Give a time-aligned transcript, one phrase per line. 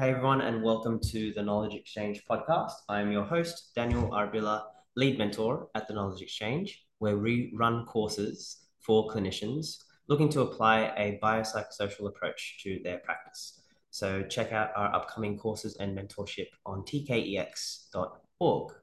[0.00, 2.70] Hey everyone, and welcome to the Knowledge Exchange podcast.
[2.88, 8.68] I'm your host, Daniel Arbilla, lead mentor at the Knowledge Exchange, where we run courses
[8.78, 13.60] for clinicians looking to apply a biopsychosocial approach to their practice.
[13.90, 18.74] So check out our upcoming courses and mentorship on tkex.org.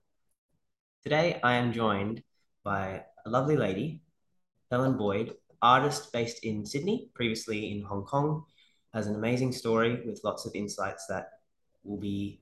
[1.02, 2.24] Today, I am joined
[2.66, 4.02] by a lovely lady,
[4.70, 8.44] Helen Boyd, artist based in Sydney, previously in Hong Kong,
[8.96, 11.28] has an amazing story with lots of insights that
[11.84, 12.40] will be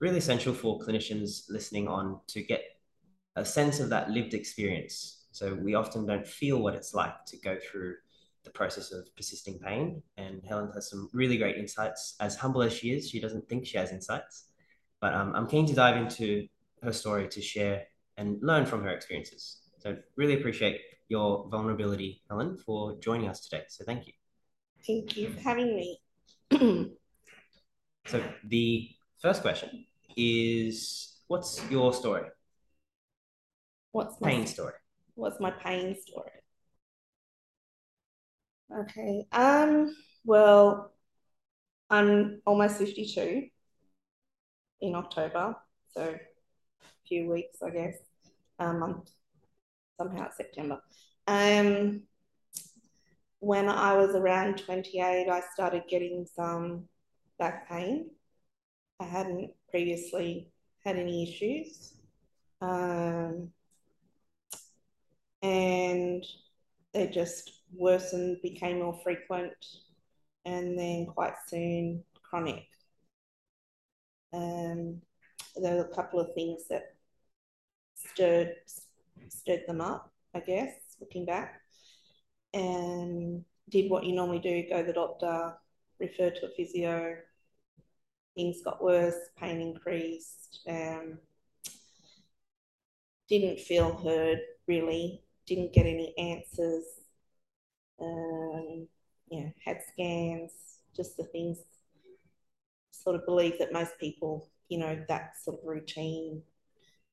[0.00, 2.62] really essential for clinicians listening on to get
[3.34, 5.26] a sense of that lived experience.
[5.32, 7.96] So we often don't feel what it's like to go through
[8.44, 10.00] the process of persisting pain.
[10.16, 12.14] And Helen has some really great insights.
[12.20, 14.44] As humble as she is, she doesn't think she has insights.
[15.00, 16.46] But um, I'm keen to dive into
[16.82, 17.84] her story to share
[18.16, 19.62] and learn from her experiences.
[19.78, 23.64] So really appreciate your vulnerability, Helen, for joining us today.
[23.68, 24.17] So thank you.
[24.86, 26.00] Thank you for having me.
[28.06, 29.84] so the first question
[30.16, 32.28] is what's your story?
[33.92, 34.74] What's my pain story?
[35.14, 36.30] What's my pain story?
[38.80, 39.26] Okay.
[39.32, 40.92] Um, well,
[41.90, 43.48] I'm almost 52
[44.80, 45.56] in October,
[45.94, 47.96] so a few weeks, I guess.
[48.58, 49.02] Um,
[49.96, 50.80] somehow it's September.
[51.26, 52.02] Um,
[53.40, 56.88] when I was around 28, I started getting some
[57.38, 58.10] back pain.
[59.00, 60.50] I hadn't previously
[60.84, 61.94] had any issues.
[62.60, 63.50] Um,
[65.42, 66.24] and
[66.92, 69.54] they just worsened, became more frequent,
[70.44, 72.66] and then quite soon chronic.
[74.32, 75.00] Um,
[75.56, 76.94] there were a couple of things that
[77.94, 78.54] stirred
[79.28, 81.57] stirred them up, I guess, looking back
[82.54, 85.54] and did what you normally do go to the doctor,
[85.98, 87.16] refer to a physio.
[88.34, 91.18] Things got worse, pain increased, um,
[93.28, 96.84] didn't feel heard really, didn't get any answers.
[98.00, 98.86] Um,
[99.30, 100.52] yeah, had scans,
[100.96, 101.58] just the things,
[102.92, 106.42] sort of believe that most people, you know, that sort of routine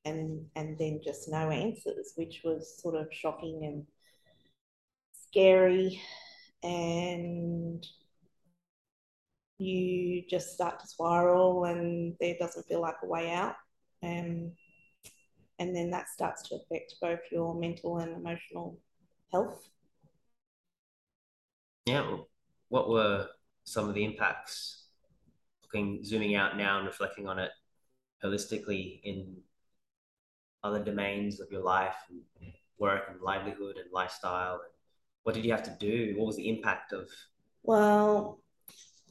[0.04, 3.84] and and then just no answers, which was sort of shocking and
[5.36, 6.00] scary
[6.62, 7.86] and
[9.58, 13.54] you just start to spiral and there doesn't feel like a way out.
[14.02, 14.52] And
[15.58, 18.78] and then that starts to affect both your mental and emotional
[19.30, 19.68] health.
[21.84, 22.16] Yeah
[22.68, 23.28] what were
[23.64, 24.86] some of the impacts?
[25.62, 27.50] Looking zooming out now and reflecting on it
[28.24, 29.36] holistically in
[30.64, 34.75] other domains of your life and work and livelihood and lifestyle and
[35.26, 36.14] what did you have to do?
[36.16, 37.08] What was the impact of?
[37.64, 38.38] Well,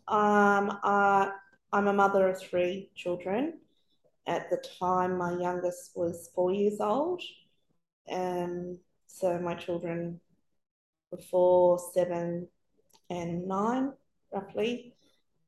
[0.07, 1.27] um, uh,
[1.73, 3.59] I'm a mother of three children.
[4.25, 7.21] At the time, my youngest was four years old.
[8.09, 10.21] Um, so my children
[11.11, 12.47] were four, seven,
[13.09, 13.91] and nine,
[14.33, 14.95] roughly.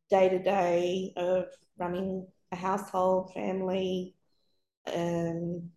[0.10, 1.46] Day to day of
[1.78, 4.16] running a household, family,
[4.94, 5.72] um,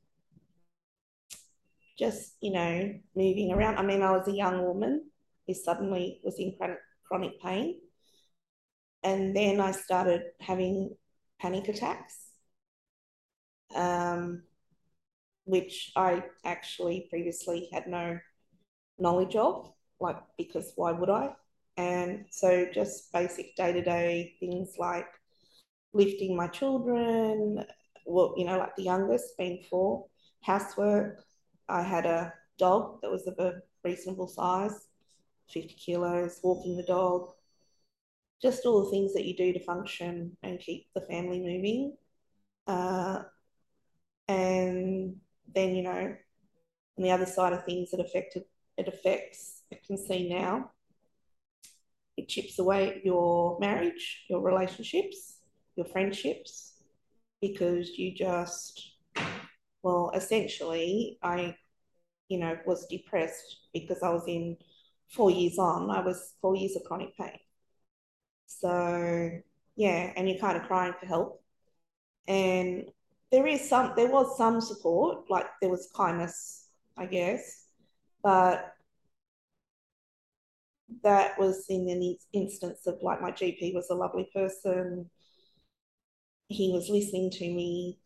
[2.01, 3.77] just, you know, moving around.
[3.77, 5.11] I mean, I was a young woman
[5.47, 6.57] who suddenly was in
[7.07, 7.79] chronic pain.
[9.03, 10.97] And then I started having
[11.41, 12.17] panic attacks,
[13.75, 14.43] um,
[15.45, 18.19] which I actually previously had no
[18.99, 21.35] knowledge of, like, because why would I?
[21.77, 25.07] And so just basic day to day things like
[25.93, 27.65] lifting my children,
[28.07, 30.07] well, you know, like the youngest being four,
[30.43, 31.25] housework,
[31.71, 34.89] I had a dog that was of a reasonable size,
[35.51, 37.31] 50 kilos, walking the dog,
[38.43, 41.97] just all the things that you do to function and keep the family moving.
[42.67, 43.23] Uh,
[44.29, 45.17] and
[45.55, 46.17] then, you know,
[46.99, 48.45] on the other side of things, it affected,
[48.77, 50.71] it affects, I can see now,
[52.17, 55.39] it chips away at your marriage, your relationships,
[55.77, 56.75] your friendships,
[57.41, 58.90] because you just
[59.83, 61.57] well, essentially, I,
[62.29, 64.57] you know, was depressed because I was in
[65.09, 67.39] four years on, I was four years of chronic pain.
[68.47, 69.31] So,
[69.77, 71.43] yeah, and you're kind of crying for help.
[72.29, 72.87] And
[73.33, 77.67] there is some, there was some support, like there was kindness, I guess,
[78.23, 78.75] but
[81.03, 85.09] that was in an instance of like my GP was a lovely person.
[86.49, 87.99] He was listening to me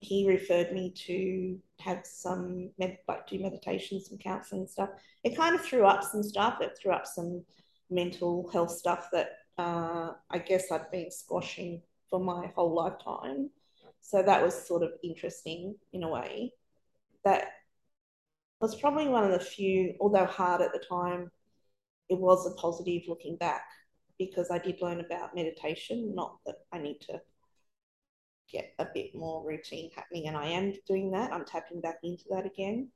[0.00, 4.90] he referred me to have some med- like do meditation, some counseling stuff.
[5.24, 6.60] It kind of threw up some stuff.
[6.60, 7.44] It threw up some
[7.90, 13.50] mental health stuff that uh, I guess I'd been squashing for my whole lifetime.
[14.00, 16.52] So that was sort of interesting in a way.
[17.24, 17.48] That
[18.60, 21.30] was probably one of the few, although hard at the time,
[22.08, 23.62] it was a positive looking back
[24.18, 26.14] because I did learn about meditation.
[26.14, 27.20] Not that I need to
[28.50, 31.32] get a bit more routine happening, and I am doing that.
[31.32, 32.88] I'm tapping back into that again.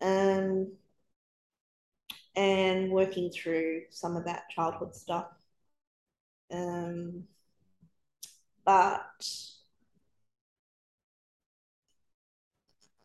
[0.00, 0.72] Um,
[2.36, 5.26] and working through some of that childhood stuff.
[6.52, 7.24] Um,
[8.64, 9.04] but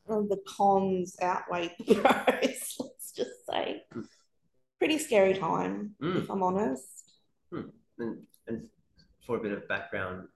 [0.07, 3.83] the cons outweigh the pros, let's just say.
[4.77, 6.23] Pretty scary time, mm.
[6.23, 7.13] if I'm honest.
[7.51, 7.71] Mm.
[7.99, 8.17] And,
[8.47, 8.69] and
[9.25, 10.27] for a bit of background,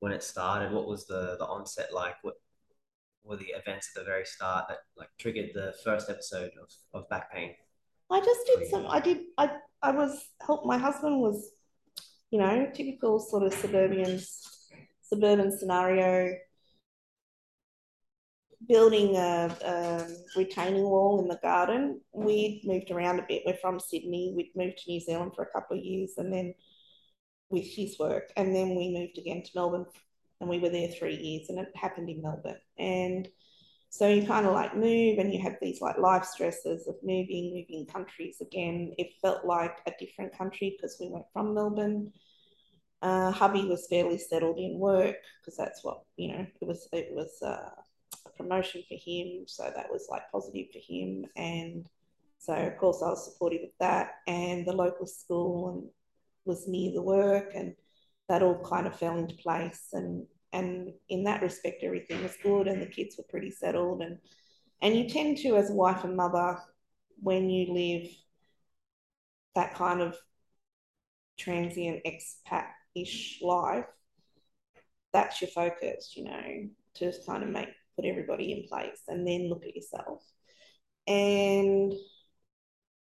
[0.00, 2.16] when it started, what was the, the onset like?
[2.22, 2.34] What
[3.24, 7.08] were the events at the very start that like triggered the first episode of, of
[7.08, 7.54] back pain?
[8.10, 8.86] I just did some.
[8.86, 9.18] I did.
[9.36, 9.50] I
[9.82, 10.64] I was help.
[10.64, 11.50] My husband was,
[12.30, 14.20] you know, typical sort of suburban
[15.02, 16.36] suburban scenario.
[18.68, 22.00] Building a, a retaining wall in the garden.
[22.12, 23.42] We'd moved around a bit.
[23.44, 24.32] We're from Sydney.
[24.36, 26.54] We'd moved to New Zealand for a couple of years, and then
[27.50, 29.86] with his work, and then we moved again to Melbourne,
[30.40, 33.28] and we were there three years, and it happened in Melbourne, and
[33.96, 37.54] so you kind of like move and you have these like life stresses of moving,
[37.54, 38.92] moving countries again.
[38.98, 42.12] It felt like a different country because we went from Melbourne.
[43.00, 46.46] Uh, hubby was fairly settled in work because that's what you know.
[46.60, 47.70] It was it was uh,
[48.26, 51.24] a promotion for him, so that was like positive for him.
[51.36, 51.86] And
[52.38, 54.16] so of course I was supportive of that.
[54.26, 55.90] And the local school and
[56.46, 57.74] was near the work, and
[58.28, 59.88] that all kind of fell into place.
[59.92, 60.26] And
[60.56, 64.18] and in that respect everything was good and the kids were pretty settled and
[64.80, 66.58] and you tend to as a wife and mother
[67.20, 68.08] when you live
[69.54, 70.16] that kind of
[71.38, 73.86] transient expat-ish life
[75.12, 79.48] that's your focus you know to kind of make put everybody in place and then
[79.48, 80.22] look at yourself
[81.06, 81.92] and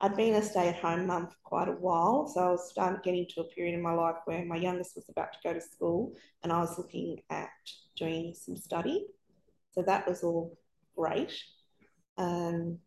[0.04, 2.28] I'd been a stay at home mum for quite a while.
[2.28, 5.08] So I was starting getting to a period in my life where my youngest was
[5.08, 6.12] about to go to school
[6.42, 7.48] and I was looking at
[7.96, 9.06] doing some study.
[9.72, 10.58] So that was all
[10.94, 11.32] great.
[12.18, 12.80] Um,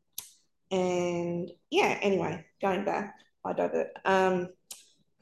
[0.69, 3.87] and yeah, anyway, going back, I divert.
[4.05, 4.49] Um,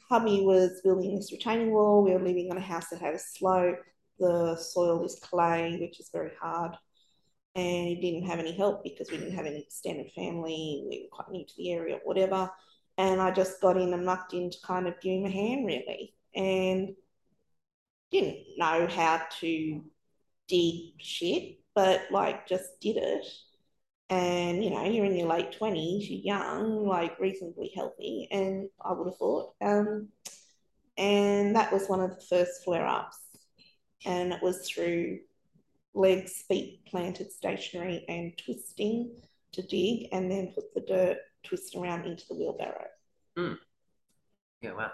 [0.10, 2.04] hubby was building this retaining wall.
[2.04, 3.80] We were living on a house that had a slope.
[4.20, 6.76] The soil is clay, which is very hard
[7.56, 10.86] and didn't have any help because we didn't have any extended family.
[10.90, 12.52] We were quite new to the area, whatever.
[12.98, 16.14] And I just got in and mucked in to kind of him a hand, really,
[16.34, 16.96] and
[18.12, 19.84] didn't know how to
[20.48, 23.26] dig shit, but like just did it.
[24.10, 28.94] And you know, you're in your late twenties, you're young, like reasonably healthy, and I
[28.94, 29.54] would have thought.
[29.62, 30.10] Um,
[30.98, 33.18] and that was one of the first flare ups,
[34.06, 35.20] and it was through
[35.96, 39.16] legs, feet planted stationary and twisting
[39.54, 42.88] to dig, and then put the dirt twist around into the wheelbarrow.
[43.38, 43.58] Mm.
[44.62, 44.92] Yeah, wow.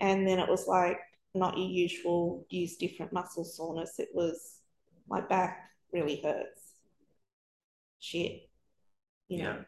[0.00, 0.98] And then it was like
[1.34, 3.98] not your usual use different muscle soreness.
[3.98, 4.60] It was
[5.08, 6.72] my back really hurts.
[7.98, 8.48] Shit.
[9.28, 9.44] You yeah.
[9.44, 9.64] know.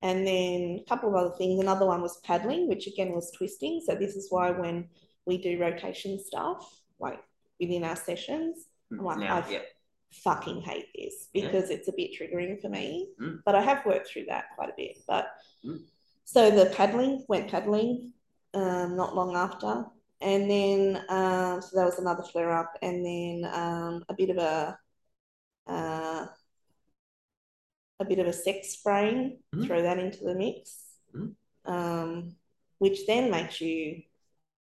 [0.00, 1.60] And then a couple of other things.
[1.60, 3.80] Another one was paddling, which again was twisting.
[3.86, 4.88] So this is why when
[5.26, 7.20] we do rotation stuff, like
[7.60, 8.66] within our sessions,
[8.98, 9.58] I'm like, now, I yeah.
[10.12, 11.76] fucking hate this because yeah.
[11.76, 13.08] it's a bit triggering for me.
[13.20, 13.40] Mm.
[13.44, 14.98] But I have worked through that quite a bit.
[15.06, 15.28] But
[15.64, 15.80] mm.
[16.24, 18.12] so the paddling went paddling
[18.54, 19.84] um, not long after.
[20.20, 22.76] And then, um, so that was another flare up.
[22.82, 24.78] And then um, a bit of a,
[25.66, 26.26] uh,
[27.98, 29.66] a bit of a sex spraying, mm.
[29.66, 30.76] throw that into the mix,
[31.14, 31.34] mm.
[31.64, 32.36] um,
[32.78, 34.02] which then makes you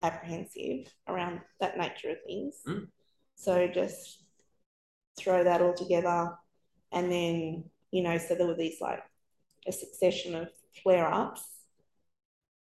[0.04, 2.56] apprehensive around that nature of things.
[3.42, 4.24] So just
[5.20, 6.32] throw that all together.
[6.92, 9.02] And then, you know, so there were these like
[9.68, 10.50] a succession of
[10.84, 11.44] flare ups.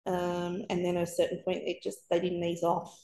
[0.06, 2.96] Um, and then at a certain point, it just, they didn't ease off.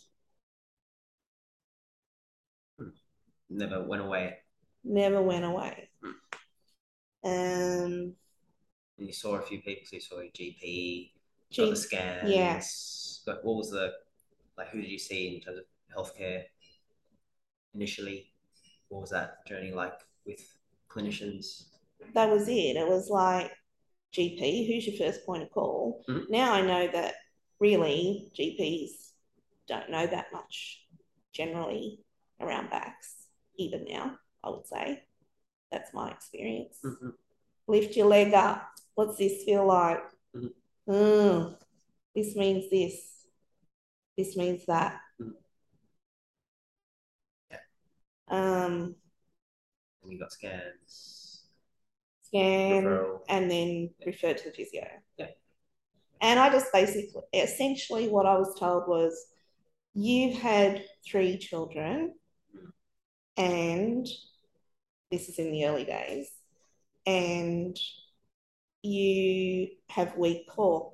[3.50, 4.36] Never went away.
[4.84, 5.88] Never went away.
[7.24, 8.14] Um,
[8.98, 11.12] and you saw a few people, so you saw a GP, G-
[11.56, 12.30] got the scans.
[12.30, 13.22] Yes.
[13.26, 13.94] But what was the,
[14.56, 15.64] like, who did you see in terms of
[15.96, 16.44] healthcare
[17.74, 18.32] initially?
[18.88, 19.94] what was that journey like
[20.26, 20.40] with
[20.90, 21.64] clinicians?
[22.14, 22.76] That was it.
[22.76, 23.50] It was like
[24.14, 26.02] GP, who's your first point of call?
[26.08, 26.32] Mm-hmm.
[26.32, 27.14] Now I know that
[27.60, 29.12] really GPs
[29.66, 30.86] don't know that much
[31.32, 32.00] generally
[32.40, 35.02] around backs, even now, I would say.
[35.70, 36.78] That's my experience.
[36.84, 37.10] Mm-hmm.
[37.66, 38.70] Lift your leg up.
[38.94, 40.02] What's this feel like?
[40.34, 40.92] Mm-hmm.
[40.92, 41.56] Mm,
[42.14, 43.26] this means this.
[44.16, 44.98] this means that.
[45.20, 45.32] Mm.
[47.50, 47.58] Yeah.
[48.68, 48.96] Um,
[50.02, 51.42] And you got scans.
[52.22, 53.20] scan Referral.
[53.28, 54.86] and then referred to the physio.
[55.16, 55.26] Yeah.
[56.20, 59.26] And I just basically, essentially, what I was told was,
[59.94, 62.14] you've had three children,
[63.36, 64.06] and
[65.10, 66.30] this is in the early days,
[67.06, 67.76] and
[68.82, 70.92] you have weak core.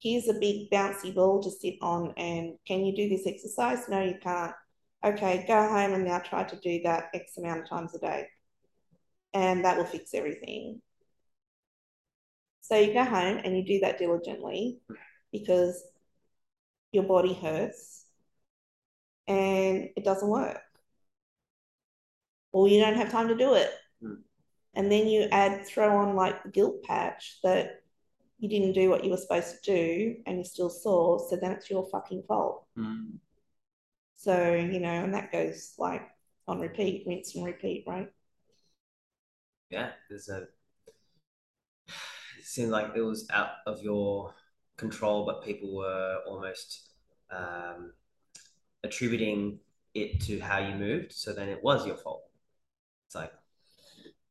[0.00, 3.88] Here's a big bouncy ball to sit on, and can you do this exercise?
[3.88, 4.54] No, you can't.
[5.04, 8.26] Okay, go home and now try to do that X amount of times a day,
[9.32, 10.82] and that will fix everything.
[12.60, 14.78] So you go home and you do that diligently
[15.32, 15.82] because
[16.92, 18.04] your body hurts
[19.26, 20.60] and it doesn't work.
[22.52, 23.70] Or you don't have time to do it.
[24.02, 24.18] Mm.
[24.74, 27.80] And then you add, throw on like the guilt patch that
[28.38, 31.26] you didn't do what you were supposed to do and you're still sore.
[31.28, 32.66] So then it's your fucking fault.
[32.78, 33.18] Mm.
[34.20, 36.02] So, you know, and that goes like
[36.46, 38.12] on repeat, rinse and repeat, right?
[39.70, 40.48] Yeah, there's a.
[42.38, 44.34] It seemed like it was out of your
[44.76, 46.90] control, but people were almost
[47.30, 47.92] um,
[48.84, 49.60] attributing
[49.94, 51.12] it to how you moved.
[51.12, 52.24] So then it was your fault.
[53.06, 53.32] It's like,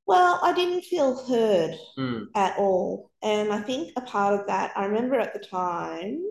[0.06, 3.12] Well, I didn't feel heard mm, at all.
[3.22, 6.22] And I think a part of that, I remember at the time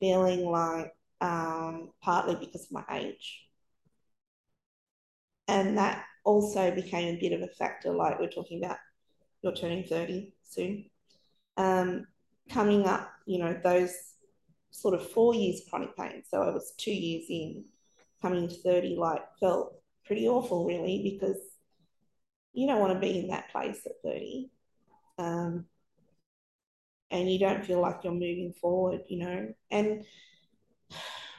[0.00, 3.46] feeling like um, partly because of my age.
[5.48, 8.78] And that also became a bit of a factor, like we're talking about,
[9.42, 10.90] you're turning 30 soon.
[11.56, 12.06] Um,
[12.50, 13.92] coming up, you know, those
[14.70, 16.22] sort of four years chronic pain.
[16.28, 17.64] So I was two years in,
[18.22, 19.74] coming to 30, like felt
[20.04, 21.38] pretty awful, really, because
[22.52, 24.50] you don't want to be in that place at 30.
[25.18, 25.66] Um,
[27.10, 29.54] and you don't feel like you're moving forward, you know.
[29.70, 30.04] And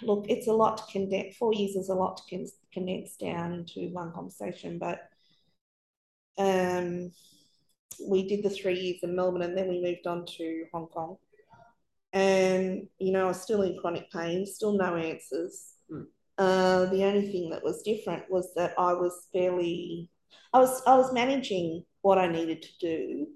[0.03, 1.35] look, it's a lot to condense.
[1.37, 5.09] Four years is a lot to con- condense down into one conversation, but
[6.37, 7.11] um,
[8.07, 11.17] we did the three years in Melbourne and then we moved on to Hong Kong.
[12.13, 15.73] And, you know, I was still in chronic pain, still no answers.
[15.89, 16.03] Hmm.
[16.37, 20.09] Uh, the only thing that was different was that I was fairly,
[20.53, 23.27] I was, I was managing what I needed to do,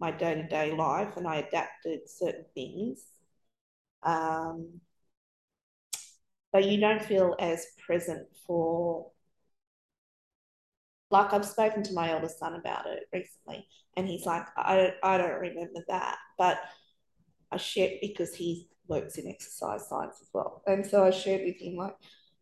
[0.00, 3.04] my day to day life, and I adapted certain things.
[4.02, 4.80] Um,
[6.52, 9.10] but you don't feel as present for
[11.10, 15.16] like I've spoken to my eldest son about it recently, and he's like, I, I
[15.16, 16.58] don't remember that, but
[17.50, 20.62] I shared because he works in exercise science as well.
[20.66, 21.94] And so I shared with him, like,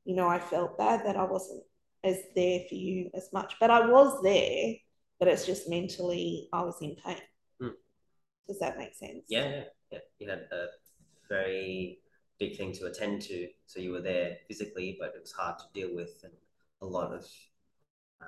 [0.05, 1.63] you know, I felt bad that I wasn't
[2.05, 4.75] as there for you as much, but I was there,
[5.19, 7.19] but it's just mentally I was in pain.
[7.61, 7.69] Hmm.
[8.49, 9.25] Does that make sense?
[9.29, 9.99] yeah, yeah, yeah.
[10.19, 10.67] You had a
[11.29, 12.01] very
[12.39, 13.49] big thing to attend to.
[13.67, 16.33] So you were there physically, but it was hard to deal with and
[16.83, 17.27] a lot of
[18.21, 18.27] uh,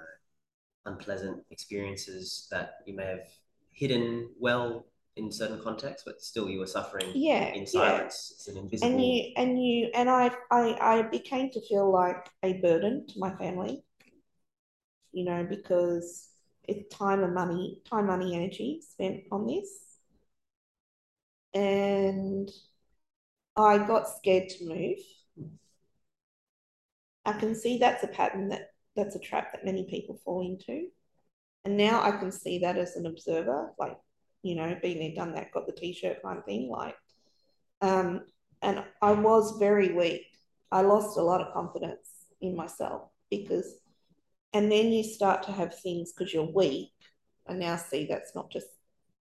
[0.87, 3.29] unpleasant experiences that you may have
[3.73, 4.87] hidden well
[5.17, 7.97] in certain contexts, but still you were suffering Yeah, in yeah.
[7.97, 8.33] silence.
[8.37, 8.93] It's an invisible.
[8.93, 13.19] and you and you and I, I I became to feel like a burden to
[13.19, 13.85] my family
[15.13, 16.29] you know because
[16.65, 19.69] it's time and money time money energy spent on this
[21.55, 22.51] and
[23.59, 24.99] I got scared to move
[27.25, 30.89] I can see that's a pattern that that's a trap that many people fall into
[31.65, 33.97] and now I can see that as an observer like
[34.43, 36.97] you know been there done that got the t-shirt kind of thing like
[37.81, 38.23] um,
[38.63, 40.27] and I was very weak.
[40.71, 43.81] I lost a lot of confidence in myself because,
[44.53, 46.91] and then you start to have things because you're weak.
[47.49, 48.67] I now see that's not just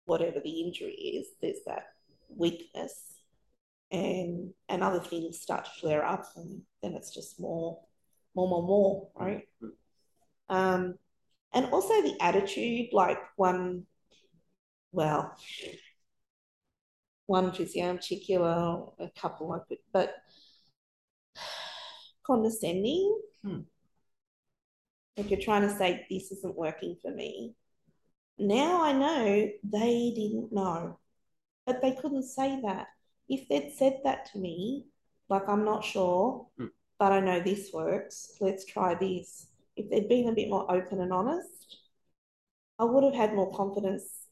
[0.05, 1.27] whatever the injury is.
[1.41, 1.87] There's that
[2.29, 3.14] weakness,
[3.91, 7.79] and and other things start to flare up, and then it's just more,
[8.35, 9.47] more, more, more, right?
[10.49, 10.95] Um,
[11.53, 13.85] and also the attitude, like one,
[14.91, 15.35] well,
[17.27, 20.15] one physio in particular, a couple like but
[22.25, 23.19] condescending.
[23.43, 23.59] Hmm.
[25.17, 27.55] Like you're trying to say this isn't working for me.
[28.37, 30.99] Now I know they didn't know,
[31.65, 32.87] but they couldn't say that.
[33.27, 34.85] If they'd said that to me,
[35.29, 36.67] like I'm not sure, Hmm.
[36.99, 38.37] but I know this works.
[38.39, 39.47] Let's try this.
[39.75, 41.77] If they'd been a bit more open and honest,
[42.79, 44.27] I would have had more confidence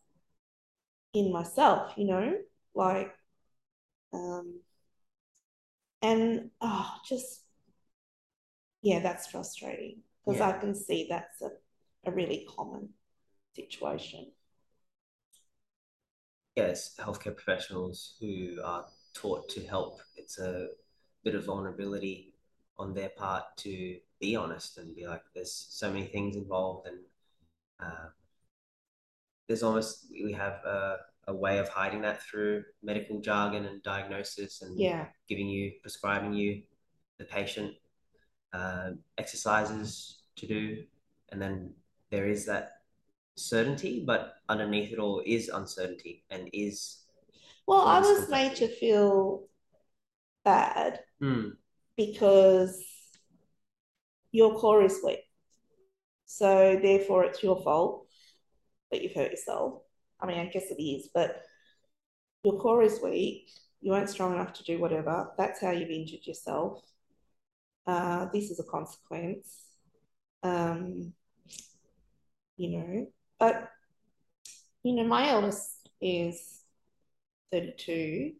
[1.13, 2.37] in myself, you know,
[2.73, 3.13] like,
[4.13, 4.61] um,
[6.01, 7.41] and oh, just
[8.81, 10.49] yeah, that's frustrating because Yeah.
[10.49, 11.51] I can see that's a,
[12.05, 12.93] a really common
[13.55, 14.31] situation.
[16.55, 20.01] Yes, healthcare professionals who are taught to help.
[20.15, 20.67] It's a
[21.23, 22.33] bit of vulnerability
[22.77, 26.99] on their part to be honest and be like, there's so many things involved, and
[27.79, 28.09] uh,
[29.47, 34.61] there's almost we have a, a way of hiding that through medical jargon and diagnosis
[34.61, 36.61] and yeah giving you prescribing you
[37.17, 37.73] the patient
[38.53, 40.83] uh, exercises to do
[41.29, 41.73] and then
[42.11, 42.82] there is that
[43.35, 46.99] certainty but underneath it all is uncertainty and is
[47.67, 49.47] well i was made to feel
[50.43, 51.49] bad Hmm.
[51.95, 52.83] because
[54.31, 55.19] your core is weak.
[56.25, 58.07] So therefore it's your fault
[58.91, 59.83] that you've hurt yourself.
[60.19, 61.43] I mean i guess it is but
[62.43, 63.49] your core is weak.
[63.79, 65.31] You weren't strong enough to do whatever.
[65.37, 66.81] That's how you've injured yourself.
[67.87, 69.61] Uh, this is a consequence.
[70.41, 71.13] Um,
[72.57, 73.07] you know
[73.43, 73.69] but
[74.83, 76.61] you know my eldest is
[77.51, 78.31] 32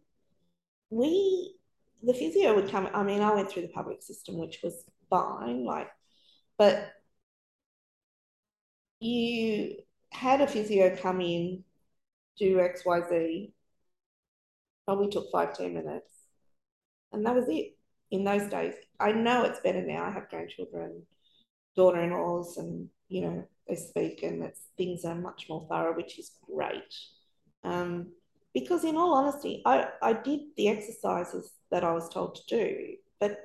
[0.89, 1.55] we
[2.03, 5.65] the physio would come i mean i went through the public system which was fine
[5.65, 5.89] like
[6.57, 6.93] but
[9.01, 9.75] you
[10.13, 11.65] had a physio come in
[12.37, 13.51] do xyz
[14.85, 16.13] probably took five ten minutes
[17.11, 17.75] and that was it
[18.11, 18.75] in those days.
[18.99, 20.05] I know it's better now.
[20.05, 21.01] I have grandchildren
[21.75, 26.31] daughter-in-laws and you know they speak and it's things are much more thorough which is
[26.51, 26.93] great.
[27.63, 28.11] Um,
[28.53, 32.95] because in all honesty I, I did the exercises that i was told to do
[33.19, 33.37] but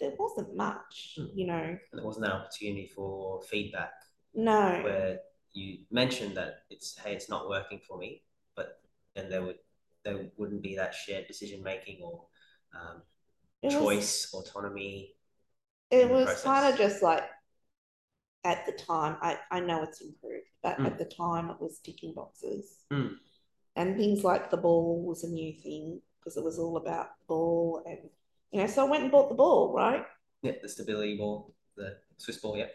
[0.00, 1.26] there wasn't much Hmm.
[1.34, 1.54] you know.
[1.54, 3.92] And there wasn't an opportunity for feedback.
[4.34, 4.80] No.
[4.82, 5.20] Where
[5.52, 8.22] you mentioned that it's hey it's not working for me
[8.56, 8.80] but
[9.14, 9.58] then there would
[10.04, 12.26] there wouldn't be that shared decision making or
[12.74, 13.02] um,
[13.62, 15.14] it was, choice autonomy
[15.90, 17.22] it was kind of just like
[18.44, 20.86] at the time I, I know it's improved but Mm.
[20.86, 23.16] at the time it was ticking boxes Mm.
[23.76, 27.24] and things like the ball was a new thing because it was all about the
[27.26, 27.98] ball and
[28.52, 30.04] you know so I went and bought the ball right
[30.42, 32.68] yeah the stability ball the Swiss ball yeah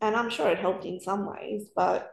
[0.00, 2.12] and I'm sure it helped in some ways but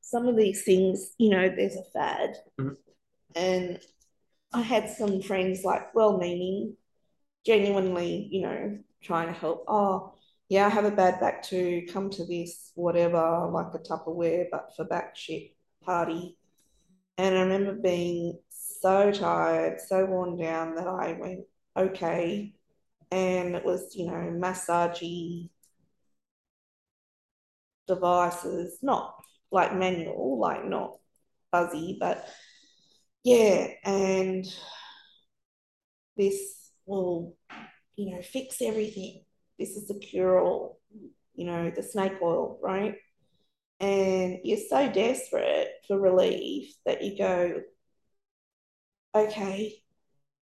[0.00, 2.76] some of these things you know there's a fad Mhm.
[3.34, 3.80] and
[4.52, 6.76] I had some friends like well meaning
[7.44, 10.12] genuinely you know trying to help oh
[10.48, 14.72] yeah I have a bad back too come to this whatever like a Tupperware but
[14.76, 16.36] for back shit party.
[17.18, 21.40] And I remember being so tired so worn down that I went
[21.76, 22.54] okay.
[23.10, 25.50] And it was you know massagey
[27.86, 29.14] devices not
[29.50, 30.98] like manual like not
[31.52, 32.28] fuzzy but
[33.24, 34.46] yeah and
[36.16, 37.36] this will
[37.96, 39.25] you know fix everything
[39.58, 40.80] this is the cure all
[41.34, 42.96] you know the snake oil right?
[43.78, 47.60] And you're so desperate for relief that you go
[49.14, 49.82] okay.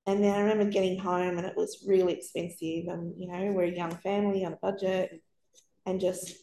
[0.07, 3.64] And then I remember getting home and it was really expensive and you know we're
[3.64, 5.23] a young family on a budget
[5.87, 6.35] and just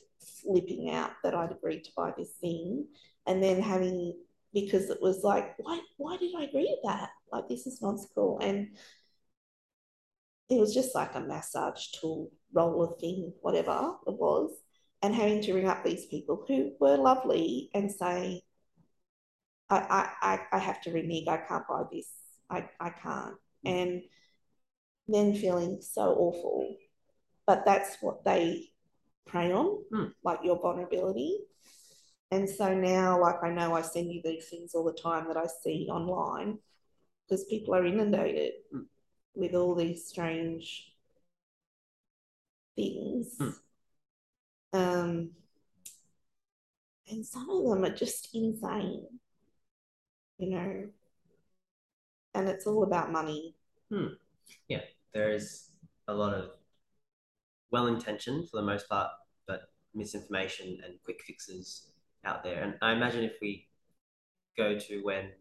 [0.43, 2.87] flipping out that I'd agreed to buy this thing.
[3.27, 4.15] And then having
[4.53, 7.09] because it was like why why did I agree to that?
[7.31, 8.39] Like this is nonsensical.
[8.41, 8.75] And
[10.51, 14.51] it was just like a massage tool roller thing whatever it was
[15.01, 18.43] and having to ring up these people who were lovely and say
[19.69, 22.09] I I, I have to renege I can't buy this
[22.49, 23.35] I, I can't
[23.65, 24.01] and
[25.07, 26.75] then feeling so awful
[27.47, 28.69] but that's what they
[29.27, 30.05] prey on Hmm.
[30.23, 31.39] like your vulnerability
[32.31, 35.37] and so now like i know i send you these things all the time that
[35.37, 36.59] i see online
[37.27, 38.81] because people are inundated Hmm.
[39.35, 40.93] With all these strange
[42.75, 43.49] things Hmm.
[44.73, 45.31] um
[47.09, 49.05] and some of them are just insane
[50.37, 50.89] you know
[52.33, 53.55] and it's all about money
[53.89, 54.13] Hmm.
[54.69, 55.71] Yeah, there is
[56.07, 56.51] a lot of
[57.71, 59.11] well intentioned for the most part,
[59.47, 59.63] but
[59.93, 61.91] misinformation and quick fixes
[62.23, 62.63] out there.
[62.63, 63.67] And I imagine if we
[64.57, 65.31] go to when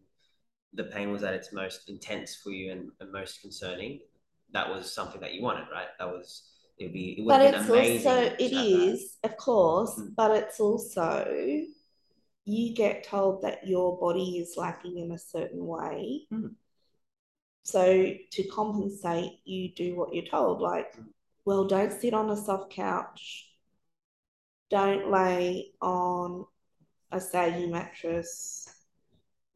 [0.73, 3.99] the pain was at its most intense for you and, and most concerning,
[4.53, 5.87] that was something that you wanted, right?
[5.99, 6.43] That was
[6.79, 8.87] it'd be it would but have been it's also it have that.
[8.93, 10.15] is of course Mm.
[10.15, 11.27] but it's also
[12.45, 16.55] you get told that your body is lacking in a certain way Mm.
[17.63, 21.09] so to compensate you do what you're told like Mm.
[21.45, 23.47] well don't sit on a soft couch
[24.69, 26.45] don't lay on
[27.11, 28.67] a saggy mattress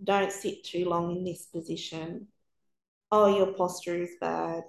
[0.04, 2.28] don't sit too long in this position
[3.12, 4.64] oh your posture is bad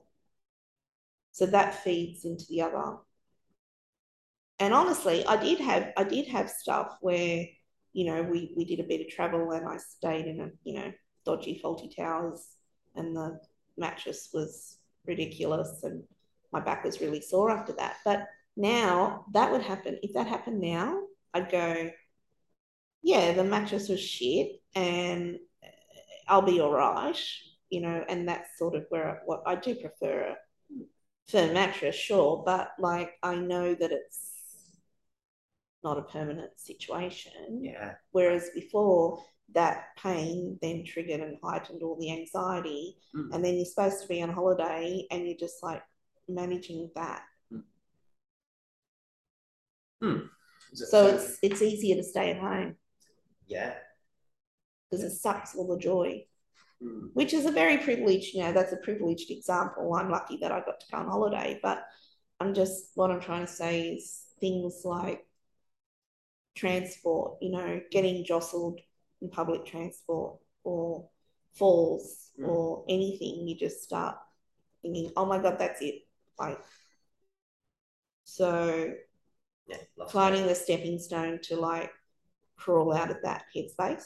[1.33, 2.97] so that feeds into the other
[4.59, 7.45] and honestly, I did have I did have stuff where
[7.93, 10.75] you know we we did a bit of travel and I stayed in a you
[10.75, 10.93] know
[11.25, 12.47] dodgy Fawlty Towers
[12.95, 13.39] and the
[13.77, 16.03] mattress was ridiculous and
[16.53, 17.97] my back was really sore after that.
[18.05, 19.99] But now that would happen.
[20.03, 21.03] If that happened now,
[21.35, 21.91] I'd go,
[23.07, 25.39] yeah, the mattress was shit and
[26.27, 27.17] I'll be all right,
[27.71, 30.37] you know, and that's sort of where what I do prefer a
[31.29, 34.33] firm mattress, sure, but like I know that it's
[35.85, 37.63] not a permanent situation.
[37.63, 37.93] Yeah.
[38.11, 39.23] Whereas before,
[39.55, 42.97] that pain then triggered and heightened all the anxiety.
[43.15, 43.33] Mm.
[43.33, 45.85] And then you're supposed to be on holiday and you're just like
[46.29, 47.23] managing that.
[50.03, 50.27] Hmm.
[50.75, 52.75] So it's it's easier to stay at home
[53.47, 53.75] yeah.
[54.91, 56.25] because it sucks all the joy,
[56.81, 57.07] Hmm.
[57.15, 59.95] which is a very privileged, you know, that's a privileged example.
[59.95, 61.85] I'm lucky that I got to go on holiday, but
[62.39, 65.27] I'm just what I'm trying to say is things like
[66.55, 68.81] transport, you know, getting jostled
[69.23, 71.09] in public transport or
[71.55, 72.49] falls Mm.
[72.49, 74.19] or anything, you just start
[74.83, 76.07] thinking, oh my God, that's it.
[76.39, 76.61] Like,
[78.25, 78.95] so
[79.67, 79.79] Yeah.
[80.11, 81.91] finding the stepping stone to like
[82.57, 84.05] crawl out of that headspace.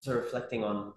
[0.00, 0.92] So reflecting on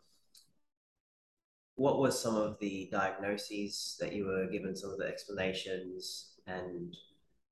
[1.75, 6.95] what was some of the diagnoses that you were given, some of the explanations and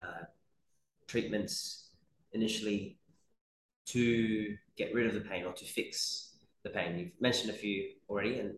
[0.03, 0.25] uh,
[1.07, 1.91] treatments
[2.33, 2.97] initially
[3.85, 6.97] to get rid of the pain or to fix the pain?
[6.99, 8.55] You've mentioned a few already, and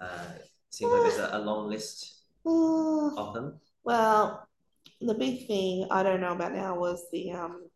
[0.00, 3.60] uh, it seems like there's a, a long list Uh, of them.
[3.84, 4.48] well,
[5.00, 7.68] the big thing I don't know about now was the um,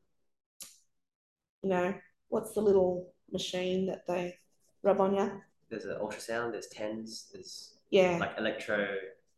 [1.63, 1.95] you know,
[2.29, 4.37] what's the little machine that they
[4.83, 5.41] rub on you?
[5.71, 8.87] There's an ultrasound, there's TENS, there's Yeah, like electro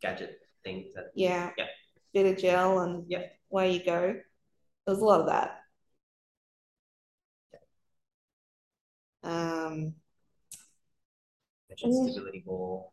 [0.03, 1.67] gadget things that yeah, Yeah.
[2.13, 3.27] bit of gel and Yeah.
[3.53, 4.21] away you go.
[4.87, 5.61] There's a lot of that.
[9.23, 9.95] Um,
[11.69, 12.11] mentioned Mm.
[12.13, 12.93] stability ball.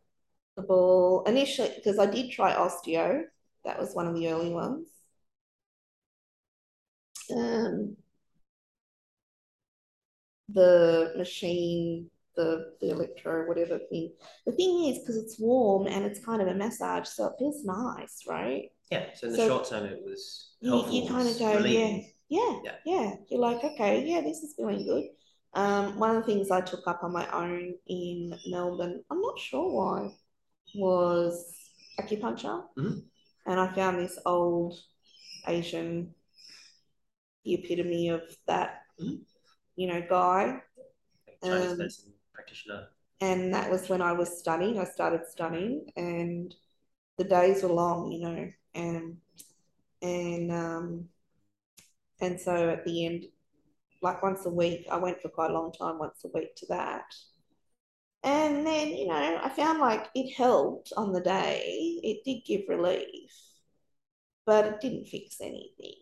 [0.56, 3.26] the ball initially because I did try osteo.
[3.65, 4.88] That was one of the early ones.
[7.34, 7.95] Um,
[10.49, 14.12] the machine, the the electro, whatever thing.
[14.45, 17.63] The thing is, because it's warm and it's kind of a massage, so it feels
[17.63, 18.69] nice, right?
[18.91, 20.93] Yeah, so in the So- short term, it was You, helpful.
[20.93, 22.13] you it kind of go, yeah, relieving.
[22.30, 22.76] yeah, Yeah.
[22.86, 23.15] yeah.
[23.30, 25.06] You're like, okay, yeah, this is feeling good.
[25.54, 29.39] Um, one of the things I took up on my own in Melbourne, I'm not
[29.39, 30.10] sure why,
[30.76, 31.56] was
[31.99, 32.67] acupuncture.
[32.78, 33.04] Mhm.
[33.46, 34.80] And I found this old
[35.48, 36.14] Asian,
[37.44, 39.26] the epitome of that, Mhm.
[39.76, 40.64] you know, guy.
[41.44, 42.90] Chinese Um, medicine practitioner.
[43.20, 44.80] And that was when I was studying.
[44.80, 46.56] I started studying, and
[47.18, 49.22] the days were long, you know, and
[50.02, 51.10] and um,
[52.20, 53.26] and so at the end,
[54.02, 56.66] like once a week, I went for quite a long time, once a week to
[56.68, 57.06] that.
[58.24, 62.00] And then, you know, I found like it helped on the day.
[62.04, 63.32] It did give relief,
[64.46, 65.96] but it didn't fix anything.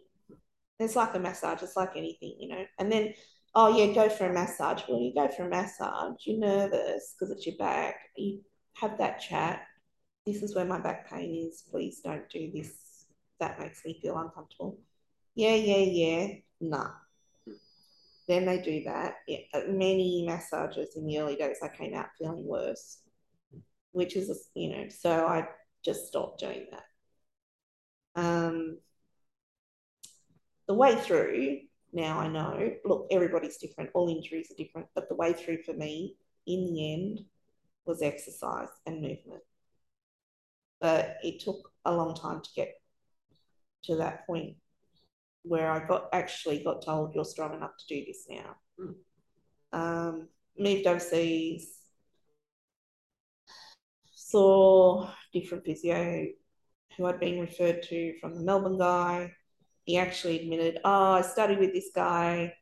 [0.80, 2.66] It's like a massage, it's like anything, you know.
[2.80, 3.14] And then,
[3.56, 4.82] oh yeah, go for a massage.
[4.88, 7.96] Well, you go for a massage, you're nervous because it's your back.
[8.16, 8.42] You
[8.76, 9.64] have that chat.
[10.26, 11.64] This is where my back pain is.
[11.70, 13.08] Please don't do this.
[13.40, 14.80] That makes me feel uncomfortable.
[15.36, 16.28] Yeah, yeah, yeah.
[16.60, 16.92] Nah.
[18.28, 19.16] Then they do that.
[19.54, 23.02] Uh, many massages in the early days, I came out feeling worse,
[23.92, 25.48] which is, you know, so I
[25.84, 26.84] just stopped doing that.
[28.16, 28.78] Um,
[30.68, 31.60] the way through,
[31.92, 35.74] now I know, look, everybody's different, all injuries are different, but the way through for
[35.74, 36.16] me
[36.48, 37.20] in the end
[37.86, 39.42] was exercise and movement.
[40.80, 42.76] But it took a long time to get
[43.84, 44.56] to that point
[45.44, 48.56] where I got actually got told you're strong enough to do this now.
[48.80, 48.96] Mm.
[49.74, 50.28] Um,
[50.58, 51.80] moved overseas,
[54.14, 56.28] saw different physio
[56.98, 59.34] who I'd been referred to from the Melbourne guy.
[59.86, 62.54] He actually admitted, "Oh, I studied with this guy.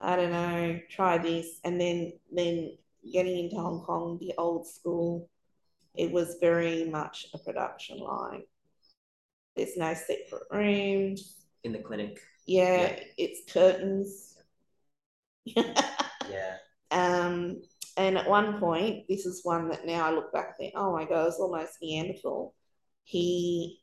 [0.00, 2.76] I don't know, try this." And then then
[3.12, 5.30] getting into Hong Kong, the old school,
[5.94, 8.44] it was very much a production line.
[9.56, 11.37] There's no separate rooms.
[11.64, 12.20] In the clinic.
[12.46, 13.00] Yeah, Yeah.
[13.16, 14.36] it's curtains.
[16.30, 16.56] Yeah.
[16.90, 17.62] Um,
[17.96, 20.92] and at one point, this is one that now I look back and think, oh
[20.92, 22.54] my God, it's almost Neanderthal.
[23.04, 23.80] He,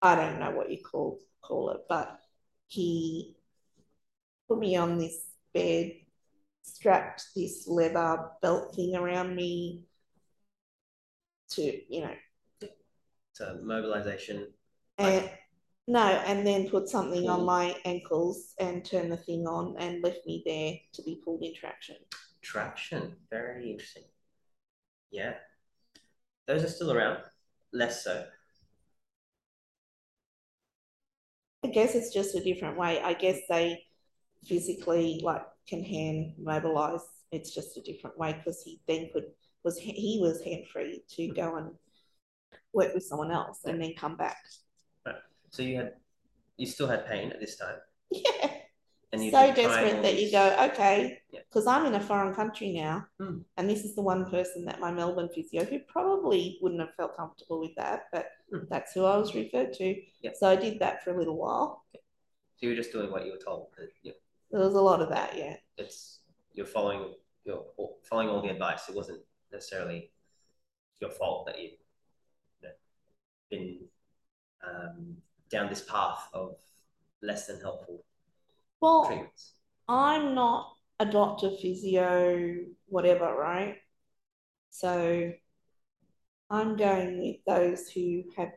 [0.00, 2.18] I don't know what you call call it, but
[2.66, 3.36] he
[4.48, 5.92] put me on this bed,
[6.62, 9.84] strapped this leather belt thing around me
[11.50, 11.62] to,
[11.94, 12.14] you know,
[13.36, 14.48] to mobilization.
[14.96, 15.30] and
[15.86, 20.26] no, and then put something on my ankles and turn the thing on and left
[20.26, 21.96] me there to be pulled in traction.
[22.42, 23.16] traction.
[23.30, 24.04] Very interesting.
[25.10, 25.34] Yeah.
[26.46, 27.18] Those are still around,
[27.72, 28.24] less so.
[31.64, 33.00] I guess it's just a different way.
[33.00, 33.84] I guess they
[34.44, 37.00] physically like can hand mobilize.
[37.32, 39.26] It's just a different way because he then could
[39.64, 41.70] was he was hand free to go and
[42.74, 44.36] work with someone else and then come back.
[45.54, 45.92] So you had
[46.56, 47.76] you still had pain at this time.
[48.10, 48.50] Yeah.
[49.12, 51.40] And you so desperate that you go, okay, Yeah.
[51.48, 53.38] because I'm in a foreign country now, Hmm.
[53.56, 57.16] and this is the one person that my Melbourne physio who probably wouldn't have felt
[57.16, 58.64] comfortable with that, but Hmm.
[58.68, 60.02] that's who I was referred to.
[60.22, 60.32] Yeah.
[60.34, 61.84] So I did that for a little while.
[61.92, 62.00] So
[62.58, 63.68] you were just doing what you were told.
[63.78, 64.12] that, yeah,
[64.50, 65.56] There was a lot of that, yeah.
[65.76, 66.20] it's
[66.52, 67.14] you're following
[67.44, 67.64] you're
[68.08, 68.88] following all the advice.
[68.88, 70.10] It wasn't necessarily
[71.00, 71.68] your fault that you
[72.62, 72.74] you know,
[73.50, 73.88] been
[74.66, 75.22] um,
[75.54, 76.56] down this path of
[77.22, 78.04] less than helpful
[78.80, 79.52] Well, treatments.
[79.88, 83.76] I'm not a doctor, physio, whatever, right?
[84.70, 85.32] So
[86.50, 88.50] I'm going with those who have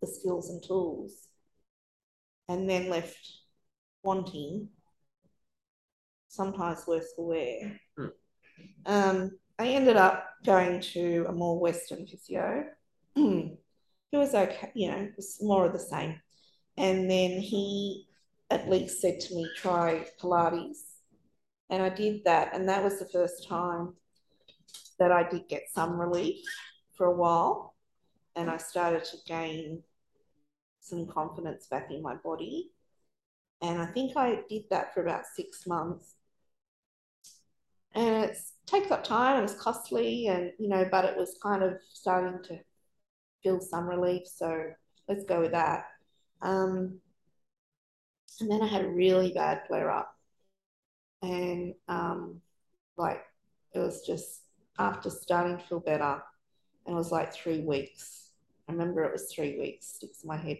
[0.00, 1.28] the skills and tools
[2.48, 3.26] and then left
[4.02, 4.68] wanting,
[6.28, 7.80] sometimes worse for wear.
[7.96, 8.06] Hmm.
[8.84, 12.64] Um, I ended up going to a more Western physio
[13.14, 13.56] who
[14.12, 16.20] was okay, you know, it was more of the same.
[16.76, 18.06] And then he
[18.50, 20.78] at least said to me, try Pilates.
[21.70, 22.54] And I did that.
[22.54, 23.94] And that was the first time
[24.98, 26.44] that I did get some relief
[26.94, 27.74] for a while.
[28.36, 29.82] And I started to gain
[30.80, 32.72] some confidence back in my body.
[33.60, 36.16] And I think I did that for about six months.
[37.94, 41.62] And it takes up time and it's costly and you know, but it was kind
[41.62, 42.58] of starting to
[43.42, 44.22] feel some relief.
[44.26, 44.70] So
[45.08, 45.84] let's go with that.
[46.42, 47.00] Um,
[48.40, 50.16] and then I had a really bad flare up.
[51.22, 52.40] And um,
[52.96, 53.22] like
[53.74, 54.42] it was just
[54.78, 56.22] after starting to feel better,
[56.86, 58.30] and it was like three weeks.
[58.68, 60.58] I remember it was three weeks, sticks in my head.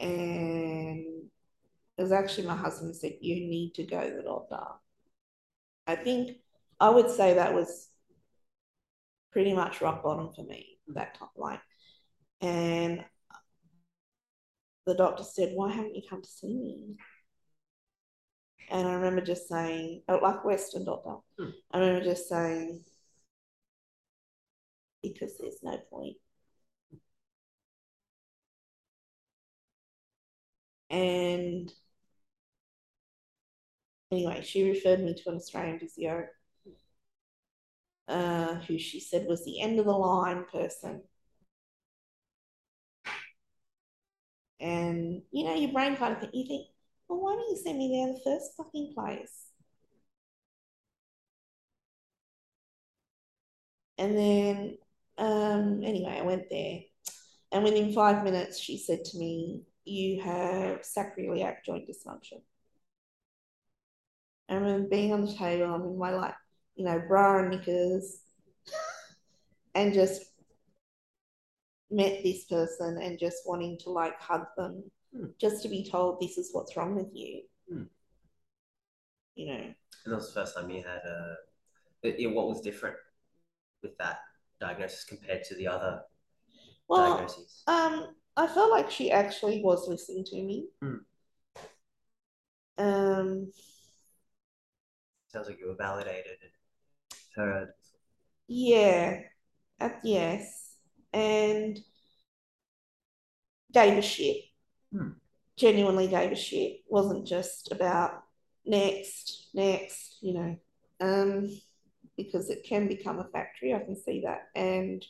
[0.00, 1.24] And
[1.98, 4.60] it was actually my husband said, You need to go to the doctor.
[5.86, 6.38] I think
[6.80, 7.88] I would say that was
[9.32, 11.28] pretty much rock bottom for me that time.
[11.36, 11.60] Like,
[12.40, 13.04] and
[14.86, 16.96] the doctor said, Why haven't you come to see me?
[18.70, 21.50] And I remember just saying, oh, like Western doctor, Hmm.
[21.72, 22.84] I remember just saying,
[25.02, 26.18] Because there's no point.
[30.90, 31.72] And
[34.10, 36.26] anyway, she referred me to an Australian physio
[38.08, 41.02] uh, who she said was the end of the line person.
[44.60, 46.66] And you know, your brain kind of think, you think,
[47.08, 49.46] well, why don't you send me there the first fucking place?
[53.98, 54.78] And then,
[55.18, 56.80] um, anyway, I went there,
[57.52, 62.42] and within five minutes, she said to me, "You have sacroiliac joint dysfunction."
[64.48, 66.34] I remember being on the table, I'm in my like,
[66.76, 68.20] you know, bra and knickers,
[69.74, 70.22] and just
[71.90, 75.26] met this person and just wanting to like hug them, Hmm.
[75.40, 77.42] just to be told this is what's wrong with you.
[77.68, 77.84] Hmm.
[79.34, 81.36] You know, And that was the first time you had a.
[82.02, 82.96] yeah, what was different
[83.82, 84.20] with that
[84.60, 86.02] diagnosis compared to the other
[86.88, 87.62] well, diagnoses?
[87.66, 90.68] um, I felt like she actually was listening to me.
[90.80, 90.96] Hmm.
[92.78, 93.50] Um,
[95.28, 96.50] Sounds like you were validated and
[97.34, 97.68] heard.
[98.48, 99.20] yeah,
[99.80, 100.65] uh, yes,
[101.16, 101.78] and
[103.72, 104.44] gave a shit.
[104.92, 105.12] Hmm.
[105.56, 106.80] Genuinely gave a shit.
[106.88, 108.22] Wasn't just about
[108.66, 110.56] next, next, you know,
[111.00, 111.50] um,
[112.16, 113.74] because it can become a factory.
[113.74, 115.02] I can see that, and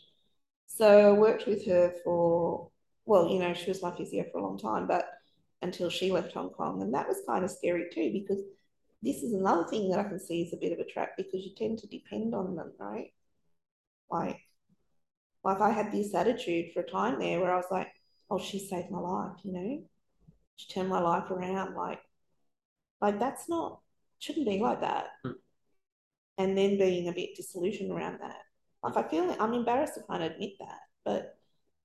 [0.66, 2.70] so I worked with her for,
[3.04, 5.08] well, you know, she was my physio for a long time, but
[5.62, 8.42] until she left Hong Kong, and that was kind of scary too because
[9.02, 11.44] this is another thing that I can see is a bit of a trap because
[11.44, 13.12] you tend to depend on them, right?
[14.10, 14.40] Like,
[15.46, 17.86] like I had this attitude for a time there where I was like,
[18.28, 19.84] oh, she saved my life, you know?
[20.56, 21.76] She turned my life around.
[21.76, 22.00] Like,
[23.00, 23.78] like that's not
[24.18, 25.06] shouldn't be like that.
[25.24, 25.32] Hmm.
[26.38, 28.40] And then being a bit disillusioned around that.
[28.82, 31.36] Like I feel I'm embarrassed to kind of admit that, but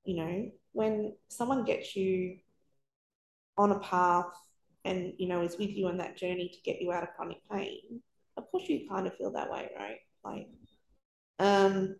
[0.04, 2.38] you know, when someone gets you
[3.56, 4.26] on a path
[4.84, 7.38] and you know is with you on that journey to get you out of chronic
[7.48, 8.02] pain,
[8.36, 9.98] of course you kind of feel that way, right?
[10.24, 10.48] Like,
[11.38, 11.94] um,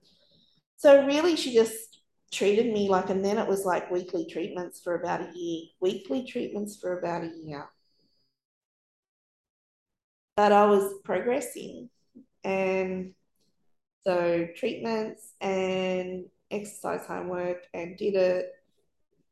[0.83, 2.01] so really she just
[2.33, 6.27] treated me like, and then it was like weekly treatments for about a year, weekly
[6.27, 7.69] treatments for about a year.
[10.37, 11.91] But I was progressing
[12.45, 13.15] And
[14.05, 18.47] so treatments and exercise homework and did it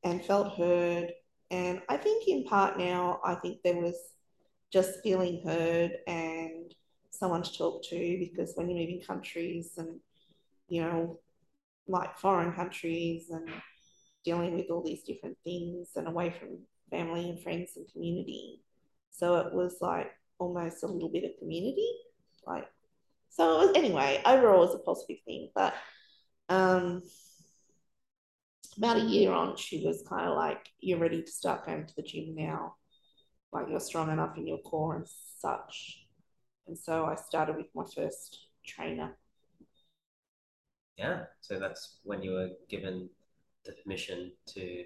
[0.05, 1.13] and felt heard.
[1.51, 3.97] And I think in part now, I think there was
[4.73, 6.75] just feeling heard and
[7.11, 10.01] someone to talk to because when you're moving countries and,
[10.69, 11.21] you know,
[11.87, 13.49] like foreign countries and
[14.25, 16.59] dealing with all these different things and away from
[16.91, 18.61] family and friends and community.
[19.11, 21.89] So it was like almost a little bit of community.
[22.47, 22.67] Like,
[23.31, 25.51] so it was, anyway, overall, was a positive thing.
[25.55, 25.75] But
[26.49, 27.03] um,
[28.77, 31.97] about a year on, she was kind of like, You're ready to start going to
[31.97, 32.75] the gym now.
[33.53, 35.07] Like, you're strong enough in your core and
[35.39, 36.07] such.
[36.67, 39.17] And so I started with my first trainer.
[41.01, 41.21] Yeah.
[41.41, 43.09] So that's when you were given
[43.65, 44.85] the permission to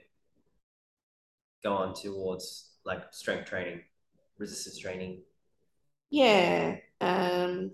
[1.65, 3.81] go on towards like strength training,
[4.39, 5.23] resistance training.
[6.11, 6.77] Yeah.
[7.01, 7.73] Um,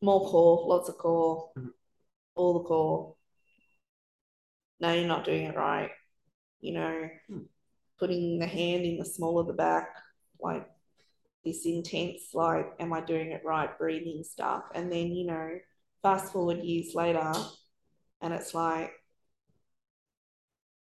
[0.00, 1.68] more core, lots of core, mm-hmm.
[2.34, 3.14] all the core.
[4.80, 5.90] No, you're not doing it right.
[6.62, 7.40] You know, hmm.
[7.98, 9.90] putting the hand in the small of the back,
[10.40, 10.66] like
[11.44, 13.76] this intense, like, am I doing it right?
[13.78, 14.62] Breathing stuff.
[14.74, 15.50] And then, you know,
[16.02, 17.32] fast forward years later,
[18.22, 18.92] and it's like,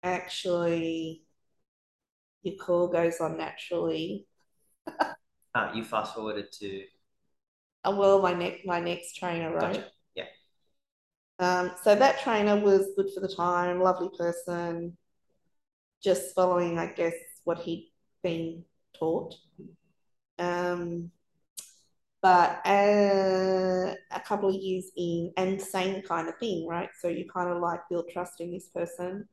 [0.04, 1.24] actually
[2.44, 4.28] your call goes on naturally.
[4.88, 6.84] uh, you fast forwarded to
[7.84, 9.74] uh, well my next my next trainer, right?
[9.74, 9.86] Gotcha.
[10.16, 10.26] Yeah.
[11.40, 14.96] Um, so that trainer was good for the time, lovely person,
[16.02, 17.92] just following, I guess, what he'd
[18.24, 18.64] been
[18.98, 19.36] taught.
[20.40, 21.12] Um,
[22.26, 26.90] but uh, a couple of years in, and same kind of thing, right?
[27.00, 29.30] So you kind of like build trust in this person.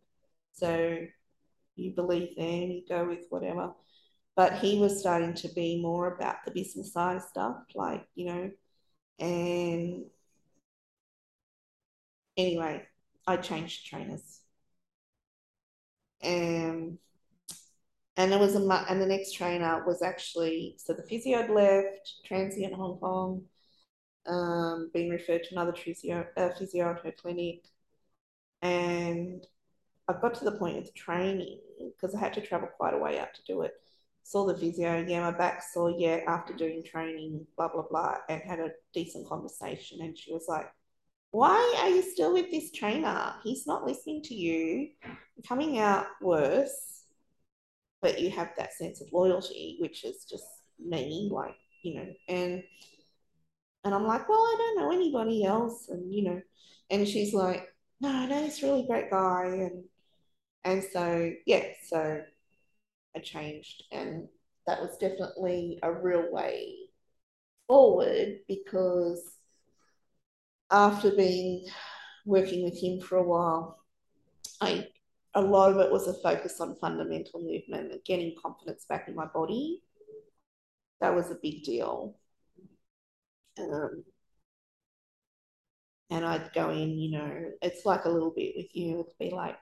[0.52, 0.98] So
[1.74, 3.72] you believe them, you go with whatever.
[4.36, 8.26] But he was starting to be more about the business side of stuff, like, you
[8.26, 8.50] know,
[9.18, 10.04] and
[12.36, 12.82] anyway,
[13.26, 14.40] I changed trainers.
[16.20, 16.98] And
[18.22, 22.24] and there was a and the next trainer was actually so the physio had left,
[22.24, 23.42] transient Hong Kong,
[24.26, 27.64] um, being referred to another physio, uh, physio at her clinic,
[28.62, 29.44] and
[30.06, 33.18] I got to the point of training because I had to travel quite a way
[33.18, 33.72] out to do it.
[34.22, 38.40] Saw the physio, yeah, my back sore, yeah, after doing training, blah, blah, blah, and
[38.40, 39.98] had a decent conversation.
[40.00, 40.70] And she was like,
[41.32, 43.34] Why are you still with this trainer?
[43.42, 44.90] He's not listening to you,
[45.48, 46.91] coming out worse,
[48.02, 50.44] but you have that sense of loyalty, which is just
[50.78, 52.62] me, like, you know, and
[53.84, 56.42] and I'm like, well, I don't know anybody else, and you know,
[56.90, 57.68] and she's like,
[58.00, 59.84] no, I know this really great guy, and
[60.64, 62.22] and so, yeah, so
[63.16, 64.28] I changed, and
[64.66, 66.74] that was definitely a real way
[67.68, 69.36] forward because
[70.70, 71.66] after being
[72.24, 73.78] working with him for a while,
[74.60, 74.88] I
[75.34, 79.14] a lot of it was a focus on fundamental movement and getting confidence back in
[79.14, 79.82] my body.
[81.00, 82.16] That was a big deal.
[83.58, 84.04] Um,
[86.10, 89.00] and I'd go in, you know, it's like a little bit with you.
[89.00, 89.56] It'd be like,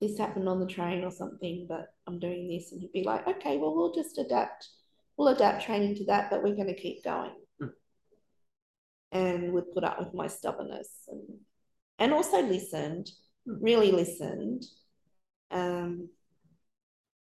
[0.00, 2.70] this happened on the train or something, but I'm doing this.
[2.70, 4.68] And he'd be like, okay, well, we'll just adapt.
[5.16, 7.32] We'll adapt training to that, but we're going to keep going.
[7.60, 7.70] Mm.
[9.10, 11.40] And would put up with my stubbornness and,
[11.98, 13.10] and also listened,
[13.48, 13.58] mm.
[13.60, 14.62] really listened,
[15.50, 16.08] um,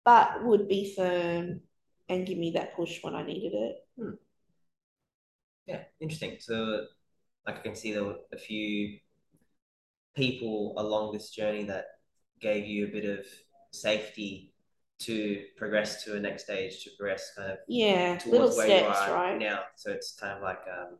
[0.04, 1.60] but would be firm
[2.08, 3.76] and give me that push when I needed it.
[3.98, 4.18] Mm.
[5.66, 6.36] Yeah, interesting.
[6.40, 6.86] So,
[7.46, 8.98] like I can see there were a few
[10.14, 11.86] people along this journey that
[12.40, 13.26] gave you a bit of
[13.72, 14.52] safety
[15.00, 19.12] to progress to a next stage, to progress kind of yeah, towards where steps, you
[19.12, 19.38] are right?
[19.38, 19.60] now.
[19.76, 20.98] So it's kind of like um,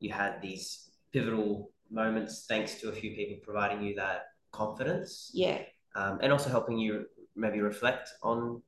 [0.00, 5.30] you had these pivotal moments thanks to a few people providing you that confidence.
[5.34, 5.62] Yeah.
[5.98, 8.62] Um, and also helping you maybe reflect on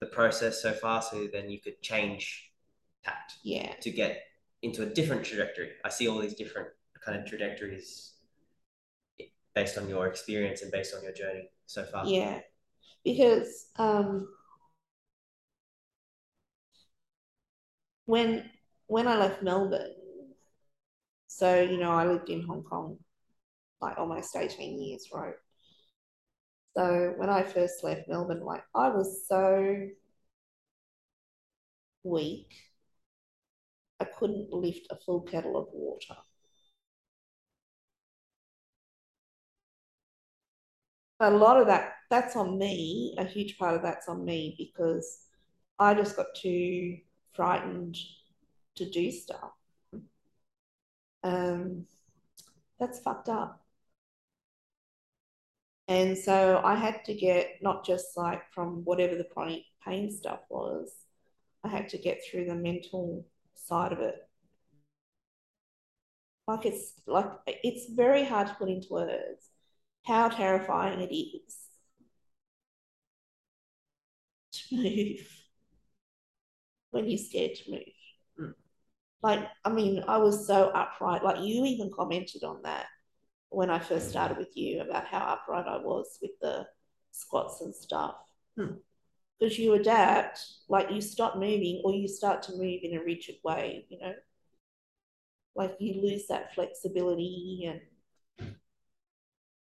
[0.00, 2.52] the process so far so then you could change
[3.04, 3.34] tact.
[3.42, 3.74] Yeah.
[3.80, 4.22] To get
[4.62, 5.70] into a different trajectory.
[5.84, 6.68] I see all these different
[7.04, 8.12] kind of trajectories
[9.56, 12.06] based on your experience and based on your journey so far?
[12.06, 12.40] Yeah,
[13.02, 14.28] because um,
[18.04, 18.48] when
[18.86, 19.94] when I left Melbourne,
[21.26, 22.98] so you know I lived in Hong Kong
[23.80, 25.34] like almost eighteen years, right?
[26.76, 29.88] So when I first left Melbourne, like I was so
[32.04, 32.54] weak,
[34.00, 36.16] I couldn't lift a full kettle of water.
[41.20, 45.26] a lot of that that's on me a huge part of that's on me because
[45.78, 46.96] i just got too
[47.34, 47.96] frightened
[48.74, 49.52] to do stuff
[51.22, 51.86] Um,
[52.80, 53.65] that's fucked up.
[55.88, 60.40] And so I had to get not just like from whatever the chronic pain stuff
[60.48, 60.90] was,
[61.62, 63.24] I had to get through the mental
[63.54, 64.16] side of it.
[66.48, 69.50] Like it's like it's very hard to put into words
[70.04, 71.56] how terrifying it is
[74.52, 75.28] to move
[76.90, 77.80] when you're scared to move.
[78.40, 78.54] Mm.
[79.22, 81.24] Like, I mean, I was so upright.
[81.24, 82.86] Like you even commented on that
[83.56, 86.66] when I first started with you about how upright I was with the
[87.10, 88.16] squats and stuff.
[88.54, 88.74] Hmm.
[89.40, 93.36] Because you adapt, like you stop moving or you start to move in a rigid
[93.42, 94.12] way, you know?
[95.54, 97.66] Like you lose that flexibility
[98.38, 98.50] and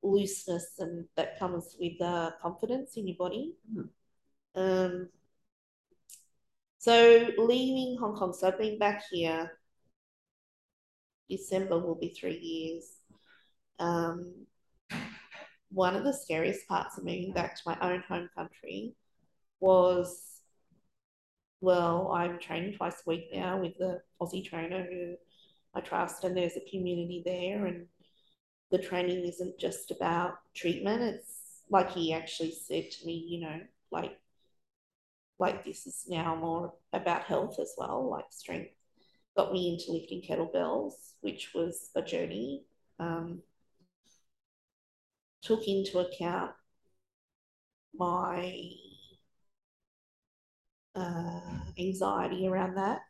[0.03, 3.57] looseness and that comes with uh, confidence in your body.
[3.74, 3.82] Hmm.
[4.55, 5.09] Um,
[6.78, 9.53] so leaving Hong Kong, so I've been back here.
[11.28, 13.01] December will be three years.
[13.78, 14.46] Um,
[15.70, 18.94] one of the scariest parts of moving back to my own home country
[19.60, 20.40] was,
[21.60, 25.14] well, I'm training twice a week now with the Aussie trainer who
[25.74, 27.86] I trust, and there's a community there, and
[28.70, 31.02] the training isn't just about treatment.
[31.02, 33.60] It's like he actually said to me, you know,
[33.90, 34.18] like,
[35.38, 38.72] like this is now more about health as well, like strength.
[39.36, 42.64] Got me into lifting kettlebells, which was a journey.
[42.98, 43.40] Um,
[45.43, 46.53] took into account
[47.95, 48.70] my
[50.95, 51.40] uh,
[51.78, 53.01] anxiety around that.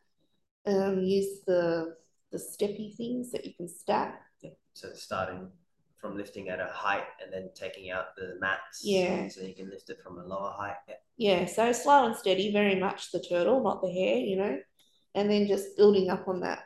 [0.65, 1.95] Um, use the
[2.31, 4.21] the steppy things that you can stack.
[4.41, 4.51] Yeah.
[4.73, 5.49] So starting
[5.97, 8.81] from lifting at a height and then taking out the mats.
[8.83, 9.27] Yeah.
[9.27, 10.75] So you can lift it from a lower height.
[10.87, 10.95] Yeah.
[11.15, 14.57] Yeah, so slow and steady, very much the turtle, not the hare, you know,
[15.13, 16.63] and then just building up on that.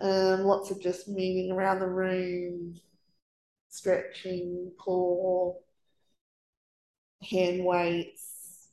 [0.00, 2.74] Um, lots of just moving around the room,
[3.68, 5.56] stretching, core,
[7.28, 8.68] hand weights.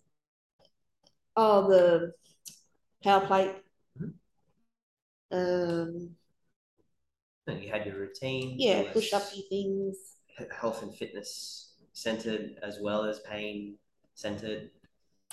[1.35, 2.13] Oh, the
[3.03, 3.55] power plate.
[5.31, 6.15] Um,
[7.47, 8.55] And you had your routine.
[8.57, 9.97] yeah, push up your things.
[10.51, 13.77] Health and fitness centered as well as pain
[14.15, 14.69] centered.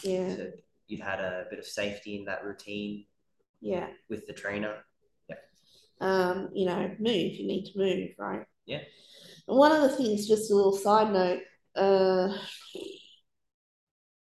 [0.03, 0.51] Yeah, So
[0.87, 3.07] you'd had a bit of safety in that routine
[3.61, 3.89] yeah.
[4.09, 4.85] with the trainer.
[5.29, 5.37] Yeah.
[6.01, 7.33] Um, you know, move.
[7.35, 8.47] You need to move, right?
[8.67, 8.81] Yeah.
[9.49, 11.43] And one of the things, just a little side note,
[11.77, 12.37] uh,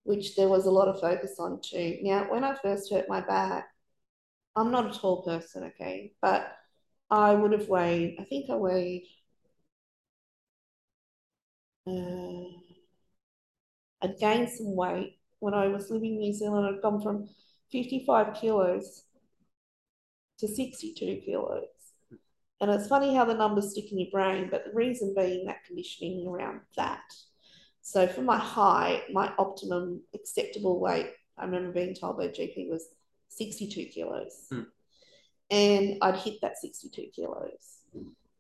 [0.04, 1.98] which there was a lot of focus on too.
[2.02, 3.68] Now, when I first hurt my back,
[4.56, 6.52] I'm not a tall person, okay, but
[7.10, 9.04] I would have weighed, I think I weighed,
[11.86, 12.44] uh,
[14.02, 16.66] I'd gained some weight when I was living in New Zealand.
[16.66, 17.28] I'd gone from
[17.72, 19.04] 55 kilos
[20.38, 21.73] to 62 kilos.
[22.60, 25.64] And it's funny how the numbers stick in your brain, but the reason being that
[25.66, 27.02] conditioning around that.
[27.82, 32.86] So for my high, my optimum acceptable weight, I remember being told by GP was
[33.28, 34.46] 62 kilos.
[34.50, 34.62] Hmm.
[35.50, 37.74] And I'd hit that 62 kilos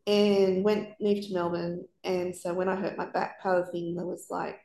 [0.06, 1.84] and went moved to Melbourne.
[2.02, 4.58] And so when I hurt my back, part of the thing that was like,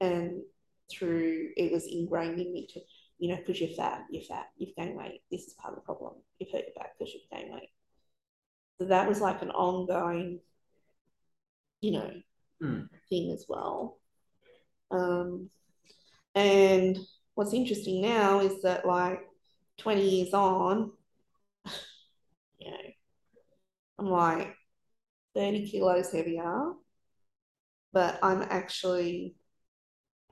[0.00, 0.42] and
[0.90, 2.80] through it was ingrained in me to,
[3.18, 5.22] you know, because you're fat, you're fat, you've gained weight.
[5.30, 6.14] This is part of the problem.
[6.38, 7.70] You've hurt your back because you've gained weight.
[8.82, 10.40] So that was like an ongoing,
[11.80, 12.10] you know,
[12.60, 12.82] Hmm.
[13.10, 13.98] thing as well.
[14.90, 15.50] Um,
[16.34, 16.98] and
[17.34, 19.20] what's interesting now is that like
[19.78, 20.92] 20 years on,
[22.58, 22.76] you know,
[23.98, 24.54] I'm like
[25.34, 26.74] 30 kilos heavier,
[27.92, 29.34] but I'm actually,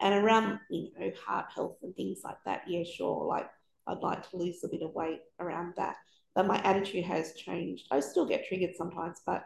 [0.00, 3.50] and around, you know, heart health and things like that, yeah, sure, like
[3.86, 5.96] I'd like to lose a bit of weight around that.
[6.34, 7.86] But my attitude has changed.
[7.90, 9.44] I still get triggered sometimes, but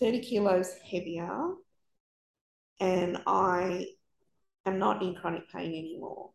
[0.00, 1.52] 30 kilos heavier,
[2.80, 3.86] and I
[4.64, 6.30] am not in chronic pain anymore.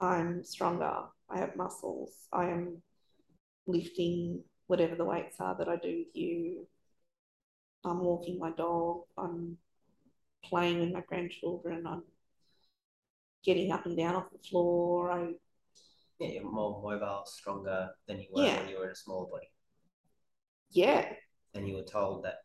[0.00, 1.04] I'm stronger.
[1.30, 2.12] I have muscles.
[2.32, 2.82] I am
[3.66, 6.66] lifting whatever the weights are that I do with you.
[7.84, 9.02] I'm walking my dog.
[9.16, 9.56] I'm
[10.44, 11.86] playing with my grandchildren.
[11.86, 12.02] I'm
[13.44, 15.10] getting up and down off the floor.
[15.10, 15.32] I
[16.18, 18.60] Yeah, you're more mobile, stronger than you were Yeah.
[18.60, 19.50] when you were in a smaller body.
[20.70, 21.12] yeah,
[21.54, 22.38] And you were told that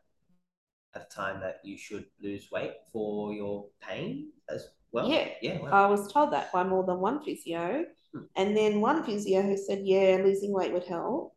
[0.93, 5.07] at the time that you should lose weight for your pain as well.
[5.09, 5.29] Yeah.
[5.41, 5.59] Yeah.
[5.61, 5.87] Wow.
[5.87, 7.85] I was told that by more than one physio.
[8.13, 8.23] Hmm.
[8.35, 11.33] And then one physio who said, yeah, losing weight would help.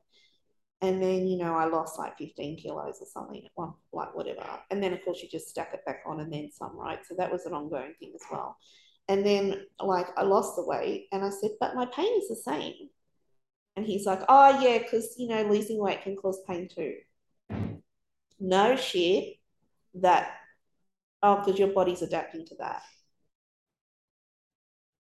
[0.82, 4.45] And then, you know, I lost like 15 kilos or something, well, like whatever.
[4.70, 6.99] And then, of course, you just stack it back on and then some, right?
[7.07, 8.57] So that was an ongoing thing as well.
[9.09, 12.36] And then, like, I lost the weight and I said, but my pain is the
[12.36, 12.74] same.
[13.76, 16.94] And he's like, oh, yeah, because, you know, losing weight can cause pain too.
[18.40, 19.36] No shit
[19.94, 20.32] that,
[21.22, 22.82] oh, because your body's adapting to that.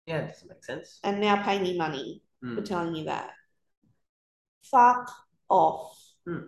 [0.06, 1.00] Yeah, it doesn't make sense.
[1.04, 2.56] And now pay me money Mm.
[2.56, 3.32] for telling you that.
[4.64, 5.12] Fuck
[5.48, 5.96] off.
[6.26, 6.46] Hmm.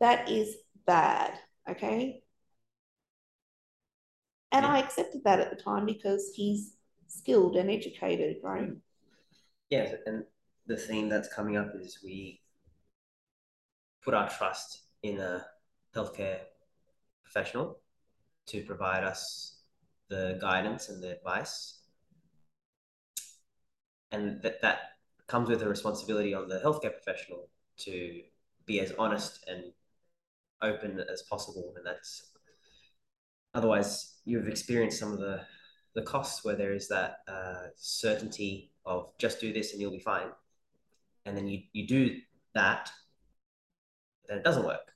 [0.00, 1.38] That is bad.
[1.70, 2.22] Okay.
[4.50, 4.72] And Yeah.
[4.72, 6.75] I accepted that at the time because he's
[7.08, 8.70] skilled and educated, right?
[9.70, 10.24] Yes, and
[10.66, 12.40] the theme that's coming up is we
[14.04, 15.44] put our trust in a
[15.94, 16.38] healthcare
[17.24, 17.80] professional
[18.46, 19.60] to provide us
[20.08, 21.80] the guidance and the advice.
[24.12, 24.78] And that, that
[25.26, 27.48] comes with a responsibility on the healthcare professional
[27.78, 28.20] to
[28.64, 29.72] be as honest and
[30.62, 31.74] open as possible.
[31.76, 32.30] And that's
[33.54, 35.40] otherwise you've experienced some of the
[35.96, 39.98] the costs where there is that uh, certainty of just do this and you'll be
[39.98, 40.28] fine,
[41.24, 42.18] and then you you do
[42.54, 42.90] that,
[44.28, 44.92] then it doesn't work.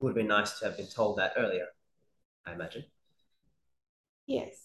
[0.00, 1.66] Would have been nice to have been told that earlier,
[2.44, 2.84] I imagine.
[4.26, 4.56] Yes.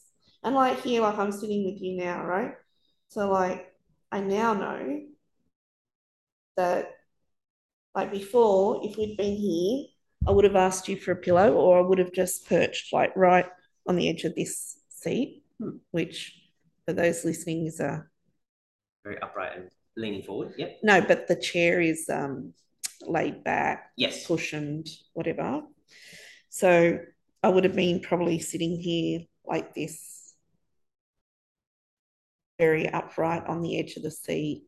[0.43, 2.55] And like here, like I'm sitting with you now, right?
[3.09, 3.71] So like
[4.11, 5.01] I now know
[6.57, 6.89] that
[7.93, 9.85] like before, if we'd been here,
[10.27, 13.15] I would have asked you for a pillow or I would have just perched like
[13.15, 13.45] right
[13.88, 15.77] on the edge of this seat, Hmm.
[15.91, 16.38] which
[16.86, 18.07] for those listening is a
[19.03, 20.53] Very upright and leaning forward.
[20.57, 20.79] Yep.
[20.84, 22.53] no, but the chair is um
[23.01, 24.25] laid back, Yes.
[24.27, 25.63] cushioned, whatever.
[26.49, 26.99] So
[27.43, 30.36] I would have been probably sitting here like this,
[32.59, 34.65] very upright on the edge of the seat,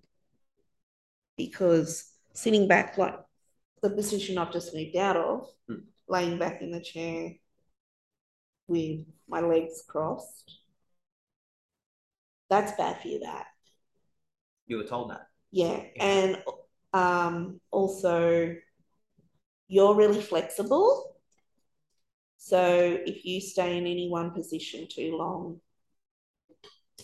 [1.37, 3.15] because sitting back like
[3.83, 5.85] the position I've just moved out of, Hmm.
[6.07, 7.33] laying back in the chair
[8.67, 10.59] with my legs crossed,
[12.49, 13.47] that's bad for your back.
[14.67, 15.27] You were told that.
[15.51, 16.03] Yeah, Yeah.
[16.03, 16.43] and
[16.93, 18.55] um, also
[19.67, 21.15] you're really flexible.
[22.37, 25.61] So if you stay in any one position too long,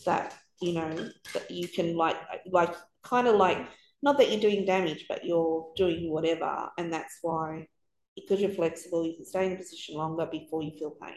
[0.06, 2.18] that you know that you can like
[2.52, 3.58] like kind of like
[4.02, 7.68] not that you're doing damage, but you're doing whatever, and that's why
[8.16, 11.16] because you're flexible, you can stay in a position longer before you feel pain.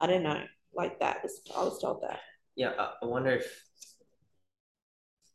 [0.00, 0.42] I don't know,
[0.74, 2.20] like that was I was told that.
[2.54, 2.72] Yeah,
[3.02, 3.62] I, wonder if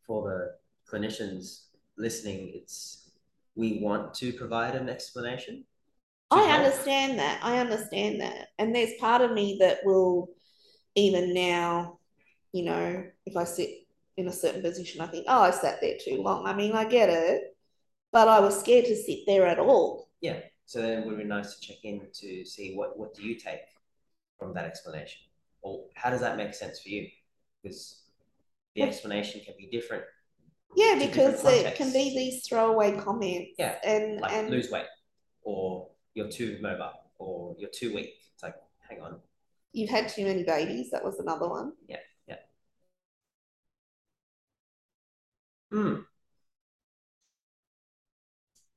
[0.07, 1.65] for the clinicians
[1.97, 3.11] listening, it's
[3.55, 5.65] we want to provide an explanation.
[6.31, 6.61] I help.
[6.61, 7.39] understand that.
[7.43, 8.49] I understand that.
[8.57, 10.29] And there's part of me that will,
[10.95, 11.99] even now,
[12.53, 13.69] you know, if I sit
[14.17, 16.45] in a certain position, I think, oh, I sat there too long.
[16.45, 17.55] I mean, I get it,
[18.11, 20.09] but I was scared to sit there at all.
[20.21, 20.39] Yeah.
[20.65, 23.35] So then it would be nice to check in to see what what do you
[23.35, 23.59] take
[24.41, 25.21] from that explanation,
[25.61, 27.07] or how does that make sense for you?
[27.61, 28.01] Because
[28.75, 30.03] the explanation can be different.
[30.75, 33.51] Yeah, because it can be these throwaway comments.
[33.59, 34.87] Yeah, And Like and lose weight,
[35.43, 38.15] or you're too mobile, or you're too weak.
[38.33, 38.55] It's like,
[38.89, 39.19] hang on.
[39.73, 40.89] you've had too many babies.
[40.89, 41.73] That was another one.
[41.87, 42.37] Yeah, yeah.
[45.71, 45.95] Hmm.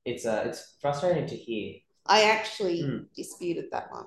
[0.05, 1.75] It's uh, it's frustrating to hear.
[2.05, 2.97] I actually Hmm.
[3.15, 4.05] disputed that one.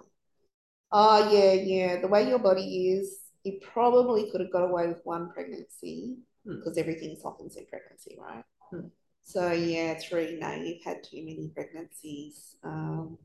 [0.91, 2.01] Oh, yeah, yeah.
[2.01, 6.57] The way your body is, you probably could have got away with one pregnancy Hmm.
[6.57, 8.45] because everything softens in pregnancy, right?
[8.71, 8.89] Hmm.
[9.23, 10.39] So, yeah, three.
[10.39, 12.57] No, you've had too many pregnancies.
[12.63, 13.19] Um,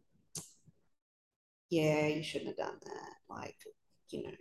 [1.70, 3.14] yeah, you shouldn't have done that.
[3.30, 3.56] Like,
[4.10, 4.32] you know.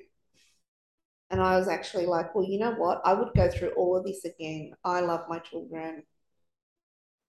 [1.30, 3.00] And I was actually like, well, you know what?
[3.04, 4.72] I would go through all of this again.
[4.84, 6.02] I love my children.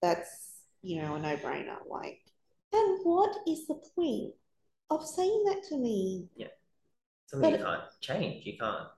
[0.02, 1.78] That's, you know, a no-brainer.
[1.88, 2.20] Like,
[2.72, 4.34] and what is the point
[4.90, 6.28] of saying that to me?
[6.36, 6.48] Yeah.
[7.26, 8.46] Something you can't change.
[8.46, 8.88] You can't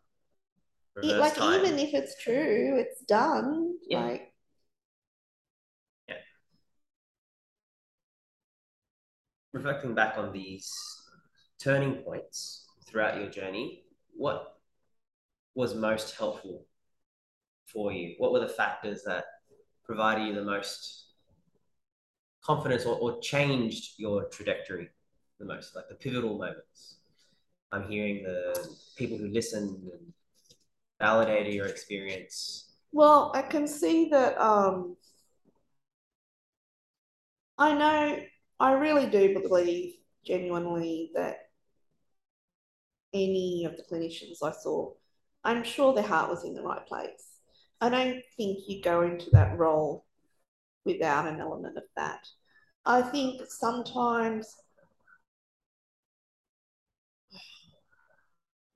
[1.03, 1.65] It, like, time.
[1.65, 3.79] even if it's true, it's done.
[3.87, 4.05] Yeah.
[4.05, 4.35] Like,
[6.09, 6.17] Yeah.
[9.53, 10.73] reflecting back on these
[11.59, 13.85] turning points throughout your journey,
[14.15, 14.59] what
[15.55, 16.67] was most helpful
[17.67, 18.15] for you?
[18.19, 19.25] What were the factors that
[19.85, 21.05] provided you the most
[22.43, 24.91] confidence or, or changed your trajectory
[25.39, 26.97] the most, like the pivotal moments?
[27.73, 30.13] I'm hearing the people who listened and
[31.01, 32.73] validated your experience.
[32.93, 34.97] Well, I can see that um
[37.59, 38.21] I know
[38.61, 41.37] I really do believe genuinely that
[43.13, 44.93] any of the clinicians I saw,
[45.45, 47.39] I'm sure their heart was in the right place.
[47.81, 50.07] I don't think you go into that role
[50.85, 52.27] without an element of that.
[52.85, 54.55] I think sometimes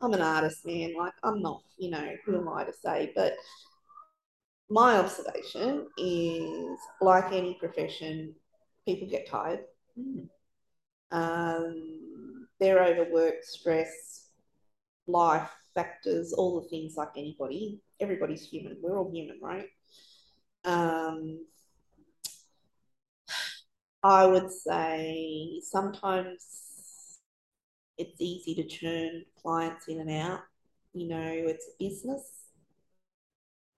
[0.01, 0.95] I'm an artist, man.
[0.97, 3.13] Like I'm not, you know, who am I to say?
[3.15, 3.35] But
[4.71, 8.35] my observation is like any profession,
[8.87, 9.61] people get tired.
[9.99, 10.29] Mm.
[11.11, 14.29] Um, they're overworked, stress,
[15.07, 17.81] life factors, all the things like anybody.
[18.01, 18.77] Everybody's human.
[18.81, 19.67] We're all human, right?
[20.65, 21.45] Um,
[24.03, 26.47] I would say sometimes
[28.01, 30.41] it's easy to churn clients in and out.
[30.93, 31.23] You know,
[31.53, 32.23] it's a business.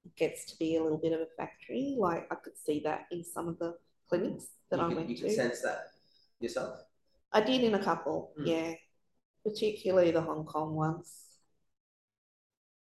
[0.05, 1.97] It gets to be a little bit of a factory.
[1.99, 3.77] Like I could see that in some of the
[4.09, 5.23] clinics that you I went you to.
[5.23, 5.79] could sense that
[6.41, 6.81] yourself.
[7.33, 8.47] I did in a couple, Mm.
[8.47, 8.73] yeah,
[9.45, 11.09] particularly the Hong Kong ones.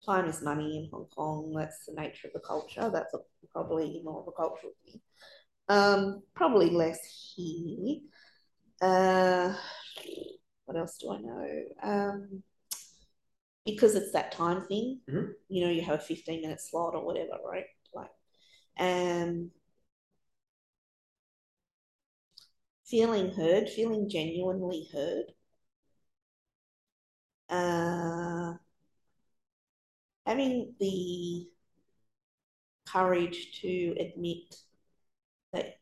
[0.06, 1.54] Time is money in Hong Kong.
[1.58, 2.90] That's the nature of the culture.
[2.94, 3.20] That's a,
[3.52, 5.02] probably more of a cultural thing.
[5.68, 7.00] Um, probably less
[7.36, 8.02] here.
[8.82, 9.56] Uh,
[10.66, 11.64] what else do I know?
[11.84, 12.44] Um,
[13.66, 15.02] because it's that time thing.
[15.10, 15.34] Mhm.
[15.50, 17.66] You know, you have a fifteen minute slot or whatever, right?
[17.94, 18.12] Like,
[18.80, 19.52] um,
[22.86, 25.34] feeling heard, feeling genuinely heard.
[27.50, 28.58] Uh,
[30.26, 31.48] having the
[32.86, 34.56] courage to admit
[35.54, 35.78] that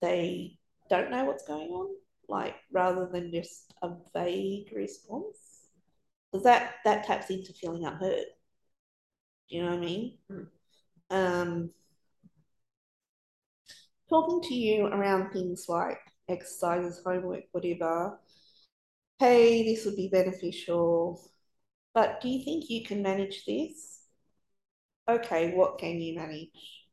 [0.00, 0.58] they
[0.90, 1.94] don't know what's going on,
[2.28, 5.68] like rather than just a vague response,
[6.30, 8.26] because that that taps into feeling unheard.
[9.48, 10.18] Do you know what I mean?
[10.30, 10.42] Hmm.
[11.10, 11.70] Um,
[14.08, 15.98] talking to you around things like
[16.28, 18.18] exercises, homework, whatever.
[19.18, 21.22] Hey, this would be beneficial,
[21.94, 24.00] but do you think you can manage this?
[25.08, 26.86] Okay, what can you manage?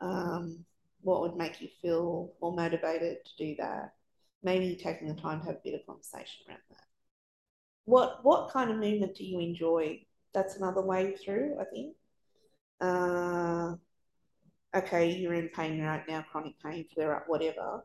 [0.00, 0.64] Um,
[1.02, 3.95] what would make you feel more motivated to do that?
[4.46, 6.84] Maybe taking the time to have a bit of conversation around that.
[7.84, 10.06] What what kind of movement do you enjoy?
[10.32, 11.96] That's another way through, I think.
[12.80, 13.74] Uh,
[14.72, 17.82] okay, you're in pain right now, chronic pain, flare up, whatever.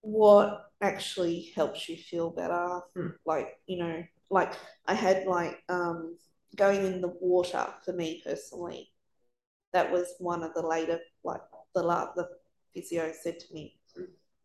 [0.00, 2.80] What actually helps you feel better?
[2.96, 3.08] Hmm.
[3.26, 4.54] Like, you know, like
[4.86, 6.16] I had like um
[6.56, 8.90] going in the water for me personally.
[9.74, 11.42] That was one of the later, like
[11.74, 11.82] the
[12.16, 12.26] the
[12.72, 13.79] physio said to me.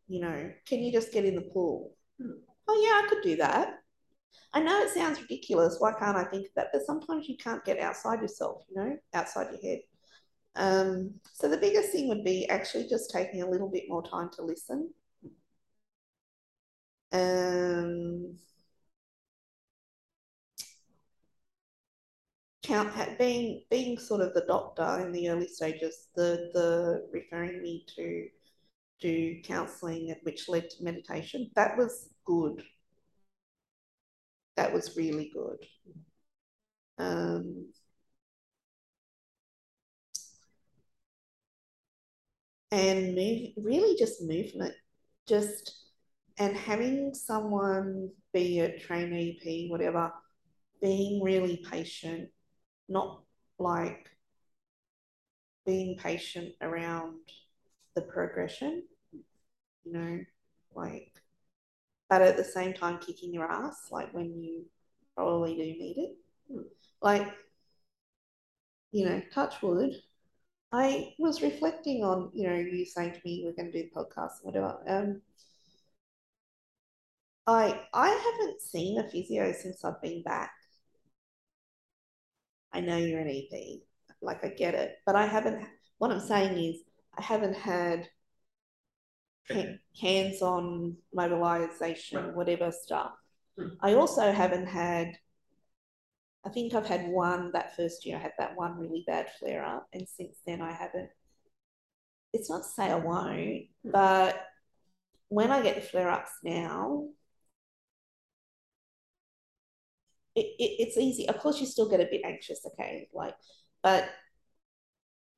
[0.08, 1.95] You know, can you just get in the pool?
[2.68, 3.80] Oh yeah, I could do that.
[4.53, 5.78] I know it sounds ridiculous.
[5.80, 6.70] Why can't I think of that?
[6.74, 9.80] But sometimes you can't get outside yourself, you know, outside your head.
[10.56, 14.30] Um, so the biggest thing would be actually just taking a little bit more time
[14.36, 14.91] to listen.
[17.12, 18.36] Um,
[22.64, 27.86] count being being sort of the doctor in the early stages, the the referring me
[27.95, 28.28] to
[29.02, 31.50] do counselling, which led to meditation.
[31.56, 32.64] That was good.
[34.56, 35.58] That was really good.
[36.98, 37.68] Um,
[42.72, 44.74] and move, really just movement,
[45.28, 45.76] just
[46.38, 50.12] and having someone be a trainee P, whatever,
[50.82, 52.30] being really patient,
[52.89, 53.22] not
[53.58, 54.10] like
[55.66, 57.20] being patient around
[57.96, 58.84] the progression,
[59.84, 60.20] you know,
[60.76, 61.12] like,
[62.10, 64.66] but at the same time kicking your ass, like when you
[65.16, 66.66] probably do need it.
[67.02, 67.34] Like,
[68.91, 69.96] you know, touch wood.
[70.72, 74.00] I was reflecting on, you know, you saying to me we're going to do the
[74.00, 74.78] podcast, whatever.
[74.88, 75.22] Um,
[77.48, 80.52] I I haven't seen a physio since I've been back.
[82.74, 83.82] I know you're an EP,
[84.22, 85.66] like I get it, but I haven't.
[85.98, 86.82] What I'm saying is,
[87.18, 88.09] I haven't had
[89.51, 92.36] ha- hands-on mobilization, Right.
[92.36, 93.13] whatever stuff.
[93.57, 93.70] Hmm.
[93.82, 95.18] I also haven't had.
[96.43, 98.18] I think I've had one that first year.
[98.18, 101.09] I had that one really bad flare up, and since then I haven't.
[102.34, 103.91] It's not to say I won't, Hmm.
[103.91, 104.47] but
[105.30, 107.09] when I get the flare ups now,
[110.36, 111.28] it, it, it's easy.
[111.30, 113.36] Of course, you still get a bit anxious, okay, like,
[113.82, 114.09] but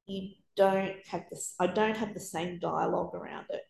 [0.08, 1.56] you don't have this.
[1.60, 3.64] I don't have the same dialogue around it.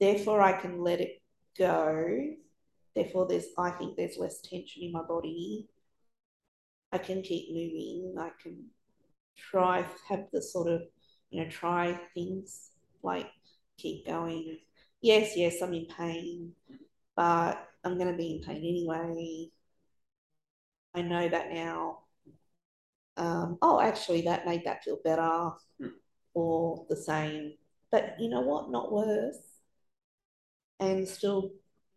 [0.00, 1.20] Therefore, I can let it
[1.58, 2.34] go.
[2.94, 3.46] Therefore, there's.
[3.58, 5.68] I think there's less tension in my body.
[6.92, 8.14] I can keep moving.
[8.18, 8.64] I can
[9.36, 10.82] try have the sort of
[11.30, 12.70] you know try things
[13.02, 13.28] like
[13.76, 14.58] keep going.
[15.02, 16.52] Yes, yes, I'm in pain,
[17.14, 19.50] but I'm going to be in pain anyway.
[20.94, 22.05] I know that now.
[23.16, 25.50] Um, oh, actually, that made that feel better
[25.80, 25.88] Hmm.
[26.34, 27.56] or the same.
[27.90, 28.70] But you know what?
[28.70, 29.38] Not worse.
[30.80, 31.52] And still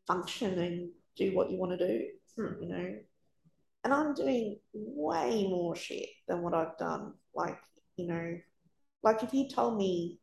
[0.07, 2.63] function and do what you want to do, Hmm.
[2.63, 2.99] you know.
[3.83, 7.13] And I'm doing way more shit than what I've done.
[7.33, 7.59] Like,
[7.97, 8.39] you know,
[9.03, 10.19] like if you told me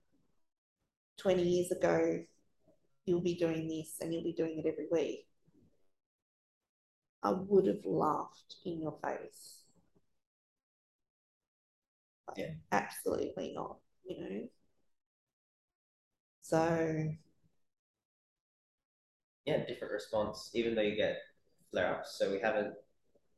[1.18, 2.24] 20 years ago,
[3.04, 5.26] you'll be doing this and you'll be doing it every week,
[7.22, 9.65] I would have laughed in your face.
[12.34, 12.50] Yeah.
[12.72, 14.48] Absolutely not, you know.
[16.42, 17.14] So,
[19.44, 21.18] yeah, different response, even though you get
[21.70, 22.16] flare ups.
[22.18, 22.74] So we haven't,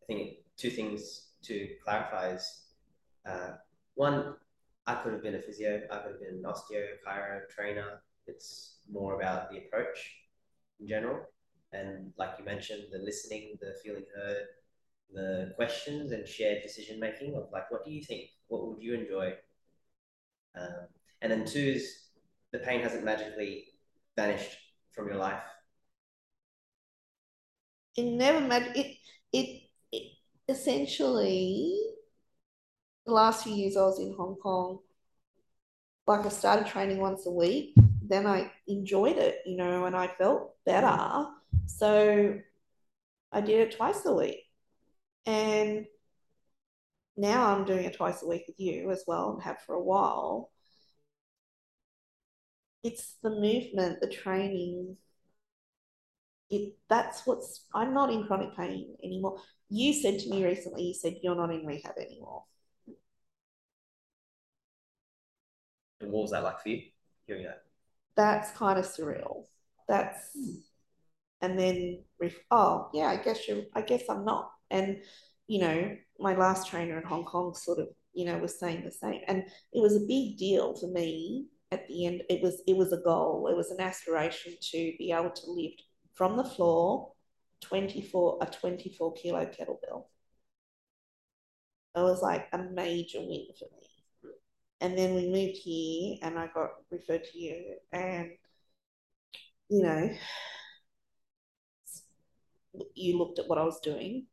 [0.03, 2.62] I think, two things to clarify is
[3.28, 3.53] uh,
[3.95, 4.34] one,
[4.86, 8.03] I could have been a physio, I could have been an osteo, chiro, trainer.
[8.26, 10.16] It's more about the approach
[10.80, 11.20] in general.
[11.72, 14.47] And like you mentioned, the listening, the feeling heard,
[15.12, 18.30] the questions and shared decision making of like, what do you think?
[18.49, 19.34] What would you enjoy?
[20.59, 20.88] Um,
[21.22, 22.09] and then two is
[22.53, 23.66] the pain hasn't magically
[24.16, 24.57] vanished
[24.92, 25.42] from your life.
[27.99, 28.76] it never mattered.
[28.76, 28.96] It,
[29.32, 30.12] it, it
[30.49, 31.76] essentially,
[33.05, 34.78] the last few years I was in Hong Kong,
[36.07, 40.07] like I started training once a week, then I enjoyed it, you know, and I
[40.07, 41.26] felt better.
[41.66, 42.38] So
[43.32, 44.44] I did it twice a week.
[45.26, 45.86] And
[47.19, 49.83] now I'm doing it twice a week with you as well and have for a
[49.83, 50.51] while.
[52.85, 54.97] It's the movement, the training.
[56.49, 59.39] It that's what's I'm not in chronic pain anymore.
[59.69, 62.45] You said to me recently, you said you're not in rehab anymore.
[66.01, 66.83] And what was that like for you?
[67.27, 67.64] Hearing that.
[68.16, 69.45] That's kind of surreal.
[69.89, 70.37] That's
[71.41, 72.05] and then
[72.51, 74.53] oh yeah, I guess you I guess I'm not.
[74.71, 74.99] And
[75.49, 78.93] you know, my last trainer in Hong Kong sort of, you know, was saying the
[78.93, 79.21] same.
[79.29, 82.23] And it was a big deal for me at the end.
[82.29, 85.83] It was it was a goal, it was an aspiration to be able to lift
[86.14, 87.12] from the floor
[87.62, 90.05] 24 a 24 kilo kettlebell.
[91.97, 94.33] It was like a major win for me.
[94.81, 98.31] And then we moved here and I got referred to you and
[99.69, 100.11] you know
[102.95, 104.27] you looked at what I was doing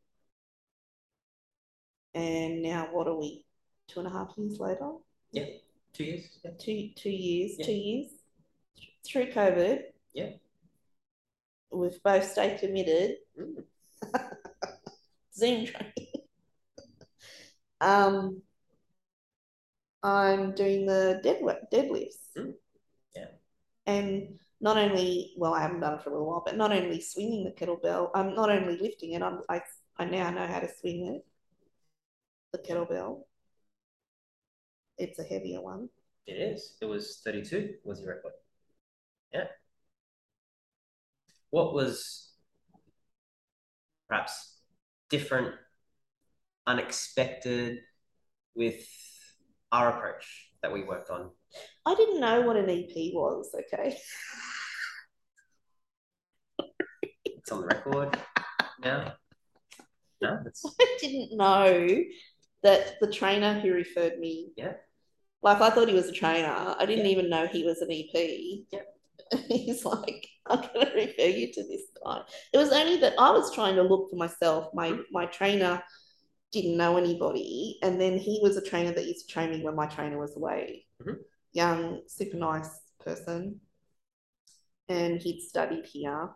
[2.15, 3.45] and now what are we?
[3.87, 4.93] Two and a half years later?
[5.31, 5.45] Yeah.
[5.93, 6.25] Two years.
[6.43, 6.51] Yeah.
[6.59, 7.65] Two two years, Yeah.
[7.65, 8.11] two years
[9.05, 9.81] through COVID.
[10.13, 10.29] Yeah.
[11.71, 13.17] We've both stayed committed.
[13.39, 13.63] Mm.
[15.35, 16.07] Zoom training.
[17.81, 18.41] um
[20.03, 22.23] I'm doing the deadlift deadlifts.
[22.37, 22.53] Mm.
[23.15, 23.27] Yeah.
[23.85, 27.01] And not only well, I haven't done it for a little while, but not only
[27.01, 29.61] swinging the kettlebell, I'm not only lifting it, I'm I
[29.97, 31.25] I now know how to swing it.
[32.55, 33.23] The kettlebell.
[34.97, 35.89] It's a heavier one.
[36.25, 36.77] It is.
[36.81, 38.31] It was 32 was your record.
[39.33, 39.47] Yeah.
[41.49, 42.31] What was
[44.07, 44.61] perhaps
[45.09, 45.53] different,
[46.65, 47.79] unexpected
[48.55, 48.87] with
[49.73, 51.31] our approach that we worked on?
[51.85, 53.97] I didn't know what an EP was, okay?
[57.25, 58.17] It's on the record
[58.81, 59.13] now.
[60.21, 62.03] No, it's I didn't know
[62.65, 64.73] that the trainer who referred me, Yeah.
[65.41, 66.75] like I thought he was a trainer.
[66.79, 67.11] I didn't Yeah.
[67.11, 68.65] even know he was an EP.
[68.71, 68.81] Yeah.
[69.47, 72.21] He's like, I'm gonna refer you to this guy.
[72.53, 74.73] It was only that I was trying to look for myself.
[74.73, 75.83] My my trainer
[76.51, 79.75] didn't know anybody, and then he was a trainer that used to train me when
[79.75, 80.85] my trainer was away.
[81.01, 81.17] Mhm.
[81.53, 83.61] Young, super nice person,
[84.89, 86.29] and he'd studied here.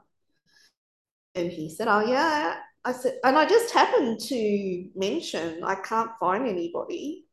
[1.36, 6.12] And he said, "Oh yeah." I said, and I just happened to mention I can't
[6.20, 7.26] find anybody.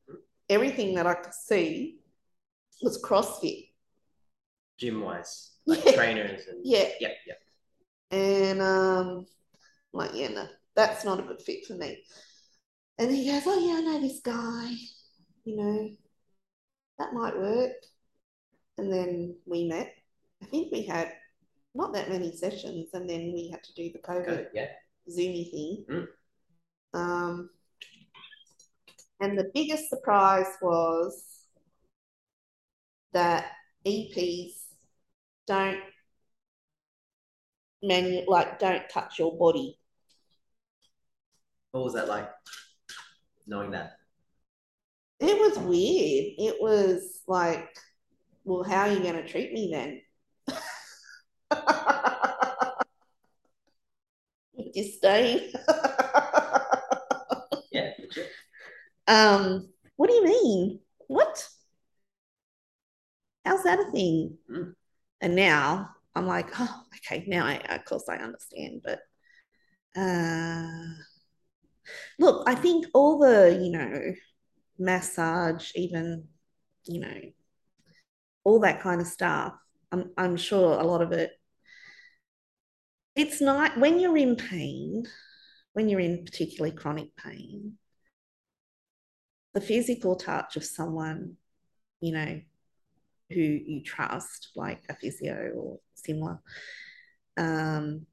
[0.48, 1.96] Everything that I could see
[2.82, 3.70] was CrossFit.
[4.78, 5.92] gym wise, like Yeah.
[5.92, 6.88] trainers and Yeah.
[7.00, 7.34] yeah, yeah.
[8.18, 9.26] And um, I'm
[9.92, 12.04] like, yeah, no, that's not a good fit for me.
[12.98, 14.72] And he goes, oh yeah, I know this guy.
[15.44, 15.90] You know,
[16.98, 17.72] that might work.
[18.78, 19.94] And then we met.
[20.42, 21.12] I think we had
[21.74, 24.48] not that many sessions, and then we had to do the COVID Good.
[24.54, 24.68] Yeah.
[25.10, 25.84] Zoomy thing.
[25.90, 26.06] Mm.
[26.94, 27.50] Um,
[29.20, 31.22] and the biggest surprise was
[33.12, 33.46] that
[33.86, 34.52] EPs
[35.46, 35.80] don't
[37.82, 39.78] manu like don't touch your body.
[41.70, 42.28] What was that like?
[43.46, 43.92] Knowing that.
[45.20, 46.34] It was weird.
[46.38, 47.68] It was like,
[48.44, 50.00] well, how are you going to treat me then?
[54.76, 55.52] With disdain.
[57.72, 57.90] Yeah.
[59.06, 60.80] Um, what do you mean?
[61.08, 61.48] What?
[63.44, 64.38] How's that a thing?
[64.50, 64.74] Mm.
[65.20, 69.00] And now I'm like, oh, okay, now I of course I understand, but
[69.96, 70.94] Uh,
[72.18, 74.14] look, I think all the, you know,
[74.78, 76.28] massage, even,
[76.84, 77.20] you know,
[78.44, 79.54] all that kind of stuff,
[79.92, 81.32] I'm, I'm sure a lot of it,
[83.16, 85.04] it's not, when you're in pain,
[85.72, 87.78] when you're in particularly chronic pain,
[89.54, 91.36] the physical touch of someone,
[92.00, 92.40] you know,
[93.30, 96.40] who you trust, like a physio or similar,
[97.36, 98.06] um,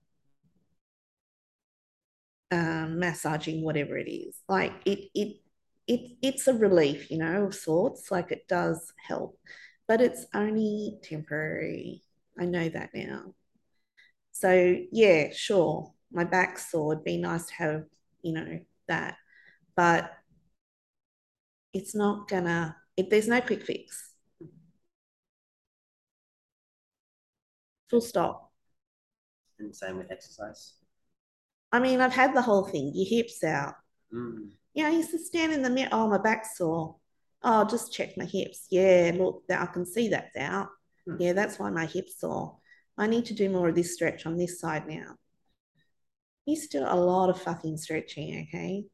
[2.52, 4.36] um, massaging, whatever it is.
[4.48, 5.38] Like it, it,
[5.88, 8.10] it, it's a relief, you know, of sorts.
[8.10, 9.38] Like it does help,
[9.88, 12.04] but it's only temporary.
[12.40, 13.34] I know that now.
[14.34, 16.94] So yeah, sure, my back sore.
[16.94, 17.86] It'd be nice to have,
[18.22, 18.60] you know,
[18.90, 19.16] that,
[19.76, 20.12] but
[21.74, 22.76] it's not gonna.
[22.96, 24.14] If there's no quick fix.
[27.90, 28.52] Full stop.
[29.60, 30.74] And same with exercise.
[31.72, 33.76] I mean, I've had the whole thing, your hips out.
[34.14, 34.50] Mm.
[34.74, 35.90] Yeah, I used to stand in the mirror.
[35.92, 36.96] Oh, my back's sore.
[37.44, 38.68] Oh, I'll just check my hips.
[38.70, 40.70] Yeah, look, I can see that's out.
[41.06, 41.16] Hmm.
[41.20, 42.58] Yeah, that's why my hips sore.
[42.98, 45.16] I need to do more of this stretch on this side now.
[46.46, 48.86] Used still a lot of fucking stretching, okay?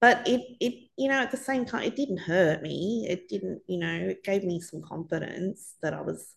[0.00, 3.06] But it, it, you know, at the same time, it didn't hurt me.
[3.08, 6.34] It didn't, you know, it gave me some confidence that I was.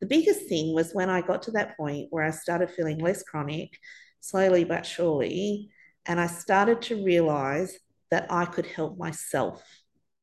[0.00, 3.22] The biggest thing was when I got to that point where I started feeling less
[3.22, 3.78] chronic,
[4.20, 5.70] slowly but surely,
[6.06, 7.78] and I started to realize
[8.10, 9.62] that I could help myself.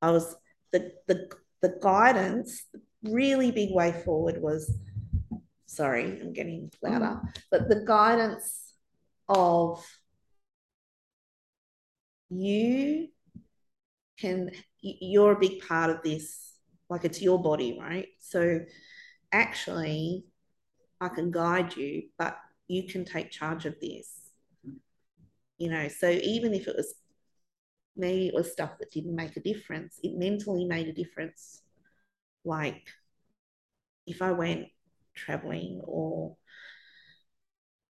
[0.02, 0.36] I was
[0.72, 1.30] the the
[1.62, 2.64] the guidance,
[3.04, 4.74] really big way forward was
[5.70, 7.28] sorry, I'm getting louder, mm-hmm.
[7.52, 8.74] but the guidance
[9.28, 9.86] of
[12.30, 13.08] you
[14.18, 14.52] can
[14.82, 16.54] you're a big part of this
[16.90, 18.08] like it's your body right?
[18.20, 18.62] So
[19.32, 20.26] actually
[21.00, 22.36] i can guide you but
[22.68, 24.32] you can take charge of this.
[25.58, 26.96] You know so even if it was
[27.96, 31.62] maybe it was stuff that didn't make a difference it mentally made a difference.
[32.44, 32.88] Like
[34.08, 34.68] if i went
[35.20, 36.36] traveling or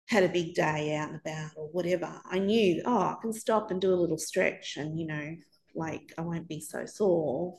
[0.07, 3.71] had a big day out and about or whatever, I knew, oh, I can stop
[3.71, 5.35] and do a little stretch and, you know,
[5.73, 7.57] like I won't be so sore.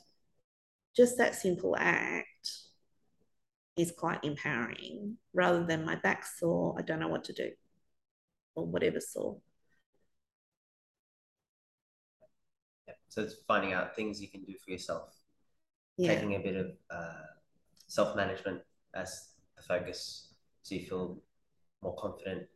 [0.96, 2.50] Just that simple act
[3.76, 7.50] is quite empowering rather than my back sore, I don't know what to do
[8.54, 9.38] or whatever sore.
[13.08, 15.14] So it's finding out things you can do for yourself,
[15.96, 16.14] Yeah.
[16.14, 17.24] taking a bit of uh,
[17.86, 18.62] self management
[18.94, 19.30] as
[19.62, 21.18] focus so you feel
[21.82, 22.46] more confident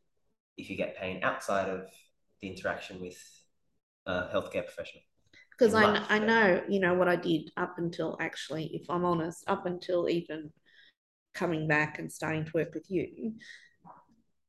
[0.57, 1.89] if you get pain outside of
[2.41, 3.19] the interaction with
[4.07, 5.03] a healthcare professional.
[5.59, 6.25] Because I, life, I yeah.
[6.25, 10.51] know, you know, what I did up until actually, if I'm honest, up until even
[11.35, 13.35] coming back and starting to work with you,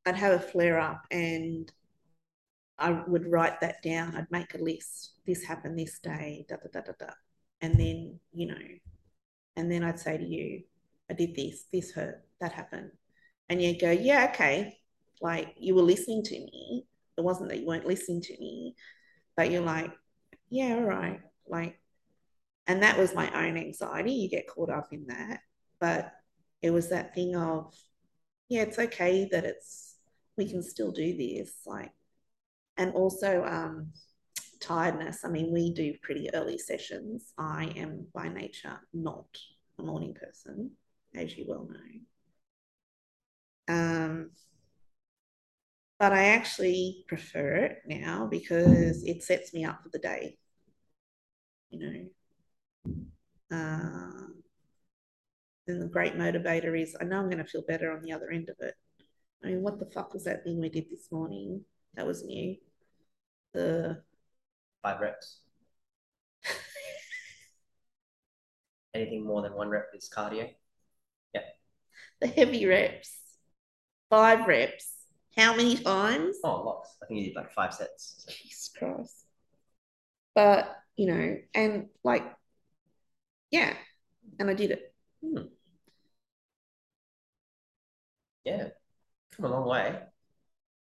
[0.06, 1.70] I'd have a flare up and
[2.78, 4.16] I would write that down.
[4.16, 5.12] I'd make a list.
[5.26, 7.12] This happened this day, da da da da da.
[7.60, 8.56] And then, you know,
[9.56, 10.62] and then I'd say to you,
[11.12, 12.90] I did this, this hurt, that happened.
[13.50, 14.78] And you go, yeah, okay.
[15.20, 16.86] Like you were listening to me.
[17.18, 18.74] It wasn't that you weren't listening to me,
[19.36, 19.92] but you're like,
[20.48, 21.20] yeah, all right.
[21.46, 21.78] Like,
[22.66, 24.12] and that was my own anxiety.
[24.12, 25.40] You get caught up in that.
[25.80, 26.10] But
[26.62, 27.74] it was that thing of,
[28.48, 29.96] yeah, it's okay that it's,
[30.38, 31.52] we can still do this.
[31.66, 31.92] Like,
[32.78, 33.92] and also um,
[34.60, 35.24] tiredness.
[35.24, 37.34] I mean, we do pretty early sessions.
[37.36, 39.26] I am by nature not
[39.78, 40.70] a morning person,
[41.14, 41.78] as you well know.
[43.68, 44.30] Um,
[45.98, 50.36] but I actually prefer it now because it sets me up for the day.
[51.70, 52.10] You know,
[53.50, 54.42] um,
[55.68, 58.30] and the great motivator is I know I'm going to feel better on the other
[58.30, 58.74] end of it.
[59.44, 61.64] I mean, what the fuck was that thing we did this morning?
[61.94, 62.56] That was new.
[63.54, 64.02] The
[64.82, 65.38] Five reps.
[68.94, 70.52] Anything more than one rep is cardio.
[72.22, 73.10] The heavy reps,
[74.08, 74.90] five reps.
[75.36, 76.36] How many times?
[76.44, 76.96] Oh, lots.
[77.02, 78.24] I think you did like five sets.
[78.26, 79.26] So Jesus Christ.
[80.34, 82.22] But, you know, and like,
[83.50, 83.74] yeah,
[84.38, 84.94] and I did it.
[85.24, 85.46] Hmm.
[88.44, 88.68] Yeah,
[89.36, 89.98] come a long way.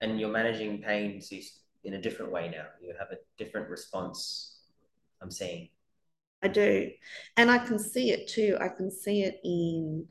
[0.01, 2.67] And you're managing pain so you s- in a different way now.
[2.81, 4.61] You have a different response.
[5.21, 5.69] I'm seeing.
[6.43, 6.91] I do.
[7.37, 8.57] And I can see it too.
[8.61, 10.07] I can see it in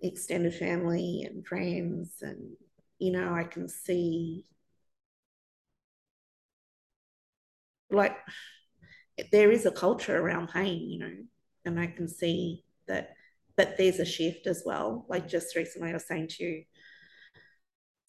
[0.00, 2.16] extended family and friends.
[2.22, 2.56] And,
[2.98, 4.44] you know, I can see
[7.90, 8.16] like
[9.32, 11.12] there is a culture around pain, you know,
[11.64, 13.10] and I can see that,
[13.56, 15.06] but there's a shift as well.
[15.08, 16.64] Like just recently, I was saying to you,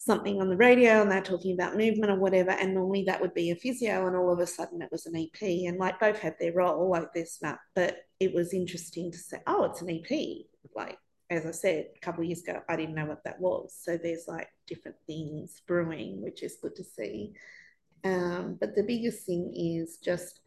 [0.00, 2.50] something on the radio and they're talking about movement or whatever.
[2.50, 5.16] And normally that would be a physio, and all of a sudden it was an
[5.16, 5.66] EP.
[5.66, 9.38] And like both had their role, like this, map but it was interesting to say,
[9.46, 10.46] oh, it's an EP.
[10.74, 10.98] Like,
[11.30, 13.76] as I said, a couple of years ago, I didn't know what that was.
[13.78, 17.34] So there's like different things brewing, which is good to see.
[18.04, 20.40] Um, but the biggest thing is just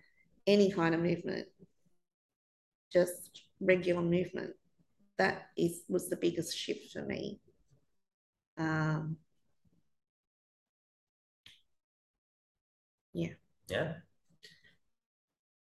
[0.48, 1.48] any kind of movement,
[2.92, 4.54] just regular movement.
[5.18, 7.40] That is was the biggest shift for me.
[8.58, 9.18] Um,
[13.14, 13.34] yeah.
[13.68, 13.94] Yeah.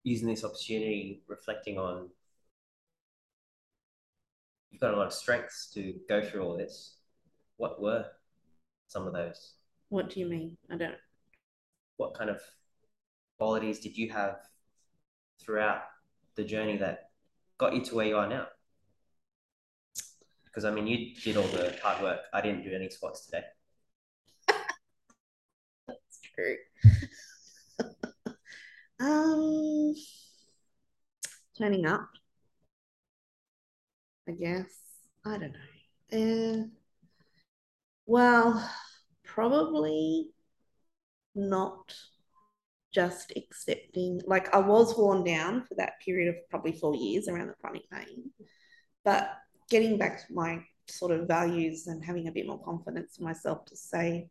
[0.04, 2.10] Using this opportunity, reflecting on
[4.74, 6.96] you've got a lot of strengths to go through all this.
[7.58, 8.06] What were
[8.88, 9.54] some of those?
[9.90, 10.58] What do you mean?
[10.72, 10.96] I don't.
[11.98, 12.42] What kind of
[13.38, 14.38] qualities did you have
[15.40, 15.84] throughout
[16.36, 17.12] the journey that
[17.60, 18.48] got you to where you are now?
[20.46, 22.22] Because I mean, you did all the hard work.
[22.34, 23.44] I didn't do any squats today.
[25.88, 26.56] That's true.
[29.00, 29.94] um,
[31.56, 32.10] turning up.
[34.28, 34.72] I guess.
[35.26, 36.62] I don't know.
[36.62, 36.66] Uh,
[38.06, 38.70] well,
[39.24, 40.30] probably
[41.36, 41.96] not
[42.94, 47.48] just accepting, like I was worn down for that period of probably four years around
[47.48, 48.32] the chronic pain,
[49.04, 49.32] but
[49.70, 53.66] getting back to my sort of values and having a bit more confidence in myself
[53.66, 54.30] to say,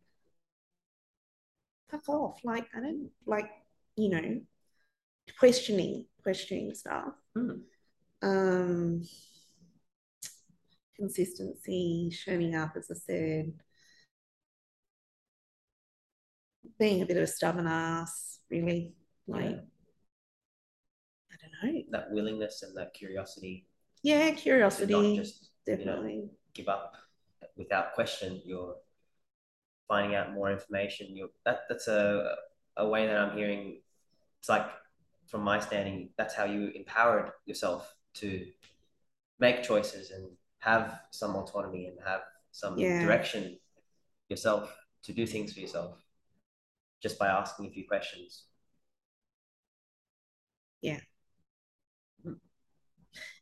[1.89, 2.39] fuck off.
[2.43, 3.49] Like, I don't like,
[3.97, 4.41] you know,
[5.39, 7.13] questioning, questioning stuff.
[7.37, 7.61] Mm.
[8.21, 9.03] Um,
[10.95, 13.53] consistency, showing up, as I said,
[16.79, 18.93] being a bit of a stubborn ass, really.
[19.27, 19.57] Like, yeah.
[21.31, 21.81] I don't know.
[21.91, 23.67] That willingness and that curiosity.
[24.01, 24.93] Yeah, curiosity.
[24.93, 26.13] not just, definitely.
[26.13, 26.95] You know, give up
[27.55, 28.41] without question.
[28.45, 28.75] You're
[29.87, 31.15] finding out more information.
[31.15, 32.35] You're that that's a
[32.77, 33.81] a way that I'm hearing.
[34.39, 34.67] It's like
[35.27, 38.45] from my standing, that's how you empowered yourself to
[39.39, 40.27] make choices and
[40.63, 43.03] have some autonomy and have some yeah.
[43.03, 43.57] direction
[44.29, 45.97] yourself to do things for yourself
[47.01, 48.45] just by asking a few questions.
[50.81, 50.99] Yeah.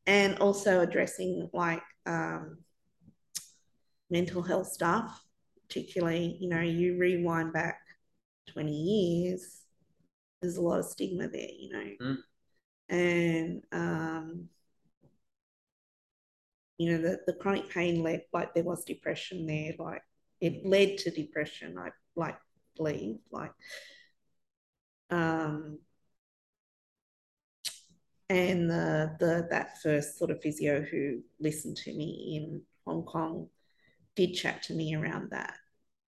[0.08, 2.58] And also addressing like um,
[4.10, 5.24] mental health stuff,
[5.68, 7.80] particularly, you know, you rewind back
[8.52, 9.62] 20 years,
[10.42, 11.92] there's a lot of stigma there, you know.
[12.02, 12.18] Mm.
[12.90, 14.50] And, um,
[16.82, 20.02] you know, the, the chronic pain led, like, there was depression there, like,
[20.40, 22.38] it led to depression, I like
[22.76, 23.52] believe, like,
[25.12, 25.80] um,
[28.30, 33.50] and the the that first sort of physio who listened to me in Hong Kong
[34.16, 35.56] did chat to me around that,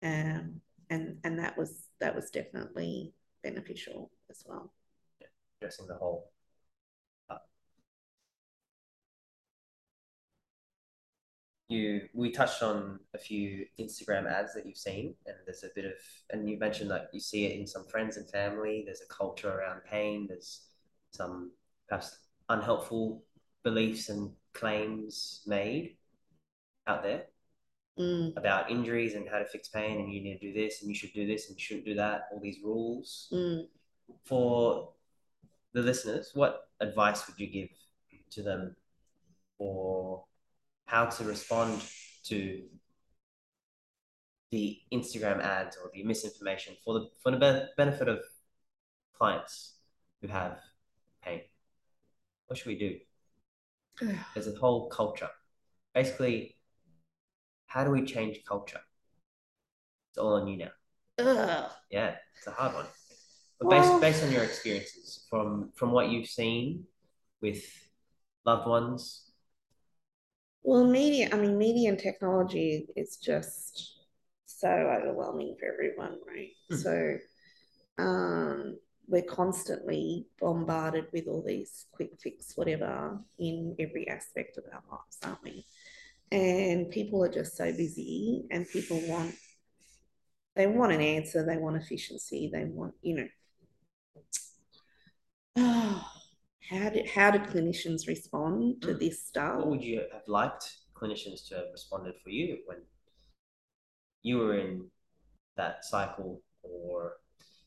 [0.02, 3.12] um, and and that was that was definitely
[3.42, 4.72] beneficial as well.
[5.60, 6.31] Addressing the whole.
[11.72, 15.84] You we touched on a few Instagram ads that you've seen, and there's a bit
[15.86, 15.92] of,
[16.30, 18.82] and you mentioned that you see it in some friends and family.
[18.84, 20.26] There's a culture around pain.
[20.28, 20.62] There's
[21.10, 21.52] some
[21.88, 22.18] perhaps
[22.48, 23.22] unhelpful
[23.62, 25.96] beliefs and claims made
[26.86, 27.24] out there
[27.98, 28.36] mm.
[28.36, 30.94] about injuries and how to fix pain and you need to do this and you
[30.94, 33.66] should do this and you shouldn't do that all these rules mm.
[34.24, 34.90] for
[35.74, 37.70] the listeners what advice would you give
[38.30, 38.74] to them
[39.58, 40.24] for
[40.92, 41.82] how to respond
[42.24, 42.62] to
[44.50, 48.20] the Instagram ads or the misinformation for the for the benefit of
[49.18, 49.78] clients
[50.20, 50.58] who have
[51.24, 51.40] pain
[52.52, 52.98] what should we do?
[54.34, 55.30] There's a whole culture.
[55.94, 56.56] Basically,
[57.66, 58.80] how do we change culture?
[60.10, 60.72] It's all on you now.
[61.18, 61.70] Ugh.
[61.90, 62.84] Yeah, it's a hard one.
[63.58, 66.84] But based, based on your experiences, from from what you've seen
[67.40, 67.64] with
[68.44, 69.31] loved ones.
[70.62, 71.28] Well, media.
[71.32, 73.98] I mean, media and technology is just
[74.46, 76.50] so overwhelming for everyone, right?
[76.70, 76.82] Mm.
[76.82, 77.18] So,
[77.98, 84.82] um, we're constantly bombarded with all these quick fix, whatever, in every aspect of our
[84.90, 85.66] lives, aren't we?
[86.30, 89.34] And people are just so busy, and people want
[90.54, 93.28] they want an answer, they want efficiency, they want, you know.
[95.56, 96.21] Oh,
[96.70, 98.98] how did how did clinicians respond to mm.
[98.98, 99.56] this stuff?
[99.56, 102.78] What would you have liked clinicians to have responded for you when
[104.22, 104.88] you were in
[105.56, 107.14] that cycle or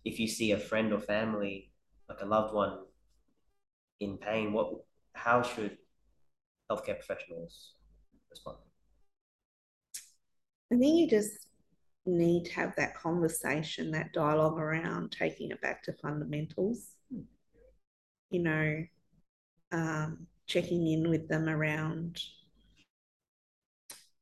[0.06, 1.72] if you see a friend or family,
[2.08, 2.78] like a loved one,
[4.00, 4.72] in pain, what
[5.14, 5.78] how should
[6.72, 7.74] healthcare professionals
[8.30, 8.58] respond?
[10.72, 11.48] I think you just
[12.06, 16.95] need to have that conversation, that dialogue around taking it back to fundamentals.
[18.32, 18.84] You know,
[19.72, 22.20] um, checking in with them around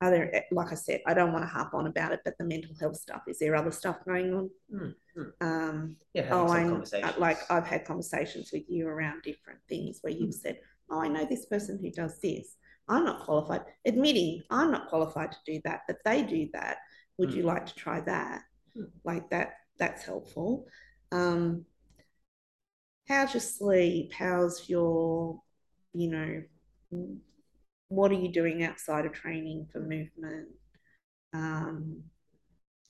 [0.01, 2.75] other, like I said, I don't want to harp on about it, but the mental
[2.79, 3.21] health stuff.
[3.27, 4.49] Is there other stuff going on?
[4.73, 5.21] Mm-hmm.
[5.39, 10.13] Um, Yeah, oh, some I like I've had conversations with you around different things where
[10.13, 12.57] you've said, "Oh, I know this person who does this.
[12.89, 16.77] I'm not qualified." Admitting I'm not qualified to do that, but they do that.
[17.17, 17.35] Would Mm.
[17.35, 18.41] you like to try that?
[18.75, 18.89] Mm.
[19.03, 19.53] Like that.
[19.77, 20.67] That's helpful.
[21.11, 21.65] Um,
[23.07, 24.13] how's your sleep?
[24.13, 25.39] How's your,
[25.93, 26.43] you know,
[27.89, 30.47] what are you doing outside of training for movement?
[31.33, 32.03] Um,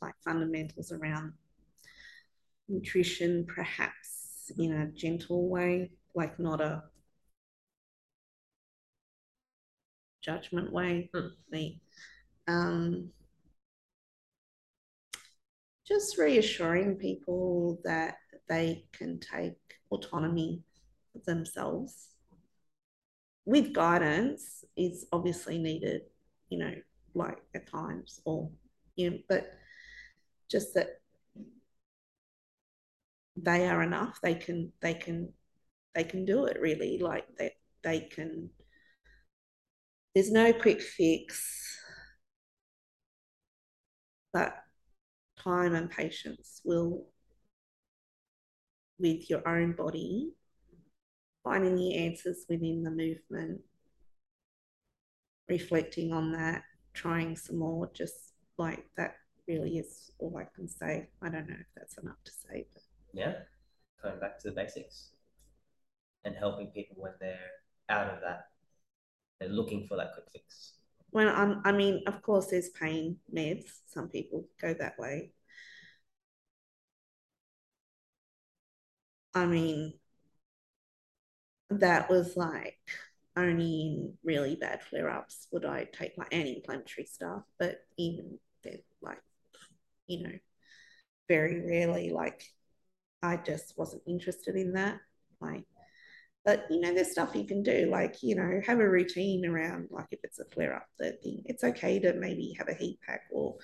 [0.01, 1.33] like fundamentals around
[2.67, 6.83] nutrition, perhaps in a gentle way, like not a
[10.21, 11.09] judgment way.
[11.51, 11.75] The,
[12.47, 13.09] um,
[15.87, 18.15] just reassuring people that
[18.49, 19.57] they can take
[19.91, 20.61] autonomy
[21.25, 22.09] themselves
[23.45, 26.03] with guidance is obviously needed,
[26.49, 26.73] you know,
[27.13, 28.49] like at times or
[28.95, 29.51] you know, but
[30.49, 30.99] just that
[33.35, 34.19] they are enough.
[34.21, 35.33] They can they can
[35.95, 36.99] they can do it really.
[36.99, 38.49] Like that they, they can
[40.15, 41.77] there's no quick fix,
[44.31, 44.55] but
[45.43, 47.07] time and patience will
[49.03, 50.31] with your own body
[51.43, 53.59] finding the answers within the movement,
[55.49, 59.15] reflecting on that, trying some more, just like that
[59.47, 61.09] really is all I can say.
[61.21, 62.83] I don't know if that's enough to say, but
[63.13, 63.33] Yeah,
[64.01, 65.09] coming back to the basics
[66.23, 67.37] and helping people when they're
[67.89, 68.47] out of that.
[69.39, 70.75] They're looking for that quick fix.
[71.11, 73.65] Well, I'm, I mean, of course, there's pain meds.
[73.85, 75.31] Some people go that way.
[79.35, 79.93] I mean,
[81.69, 82.77] that was like
[83.35, 88.37] only in really bad flare ups would I take my anti inflammatory stuff, but even
[88.63, 89.21] then, like,
[90.07, 90.33] you know,
[91.27, 92.43] very rarely, like,
[93.23, 94.99] I just wasn't interested in that.
[95.41, 95.65] Like,
[96.45, 99.87] but you know, there's stuff you can do, like, you know, have a routine around,
[99.89, 103.21] like, if it's a flare up, thing, it's okay to maybe have a heat pack
[103.31, 103.55] or,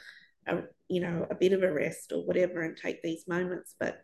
[0.47, 4.01] a, you know, a bit of a rest or whatever and take these moments, but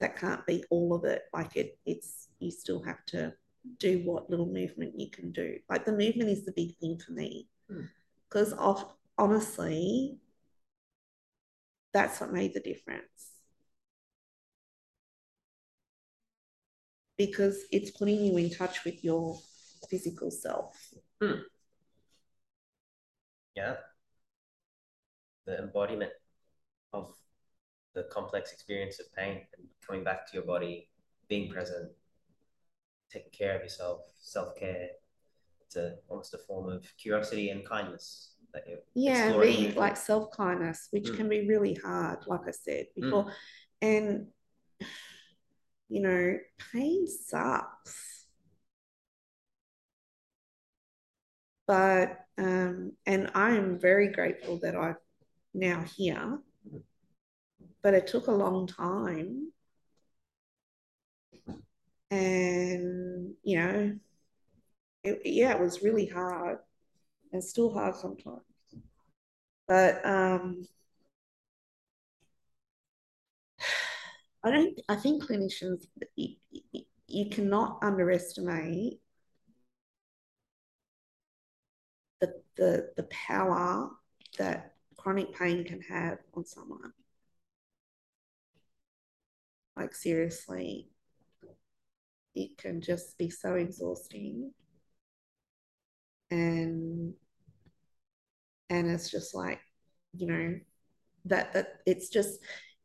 [0.00, 1.22] that can't be all of it.
[1.32, 3.34] Like, it, it's, you still have to
[3.78, 5.58] do what little movement you can do.
[5.68, 7.82] Like, the movement is the big thing for me hmm.
[8.28, 8.84] because, of
[9.18, 10.18] honestly,
[11.92, 13.32] that's what made the difference.
[17.18, 19.38] Because it's putting you in touch with your
[19.90, 20.74] physical self.
[21.20, 21.40] Hmm.
[23.54, 23.74] Yeah.
[25.44, 26.12] The embodiment
[26.94, 27.14] of
[27.94, 30.88] the complex experience of pain and coming back to your body,
[31.28, 31.90] being present,
[33.10, 34.88] taking care of yourself, self care.
[35.66, 40.88] It's a, almost a form of curiosity and kindness that you're Yeah, like self kindness,
[40.90, 41.16] which Mm.
[41.16, 43.32] can be really hard, like I said before.
[43.80, 44.28] And,
[45.88, 46.38] you know,
[46.72, 48.26] pain sucks.
[51.66, 54.96] But, um, and I am very grateful that I'm
[55.54, 56.40] now here.
[57.82, 59.52] But it took a long time.
[62.10, 63.98] And, you know,
[65.04, 66.58] it, yeah, it was really hard
[67.32, 68.42] and still hard sometimes.
[69.66, 70.66] But um,
[74.42, 74.80] I don't.
[74.88, 75.86] I think clinicians,
[76.16, 76.36] you,
[77.06, 79.00] you, cannot underestimate
[82.20, 83.90] the the the power
[84.38, 86.92] that chronic pain can have on someone.
[89.80, 90.90] Like seriously,
[92.34, 94.52] it can just be so exhausting.
[96.30, 97.14] And
[98.68, 99.58] and it's just like,
[100.12, 100.60] you know,
[101.24, 102.40] that that it's just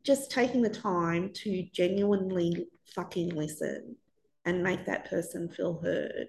[0.06, 2.66] just taking the time to genuinely
[2.96, 3.98] fucking listen
[4.46, 6.28] and make that person feel heard.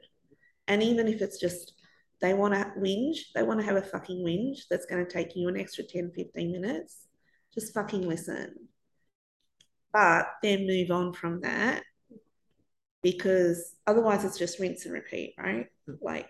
[0.66, 1.74] And even if it's just
[2.20, 5.36] they want to whinge, they want to have a fucking whinge that's going to take
[5.36, 7.06] you an extra 10, 15 minutes,
[7.54, 8.66] just fucking listen.
[9.96, 11.82] But then move on from that
[13.02, 15.68] because otherwise it's just rinse and repeat, right?
[15.88, 15.96] Mm.
[16.02, 16.28] Like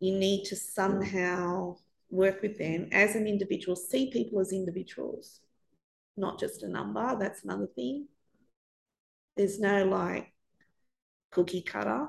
[0.00, 1.76] you need to somehow
[2.08, 5.40] work with them as an individual, see people as individuals,
[6.16, 7.14] not just a number.
[7.20, 8.08] That's another thing.
[9.36, 10.32] There's no like
[11.30, 12.08] cookie cutter.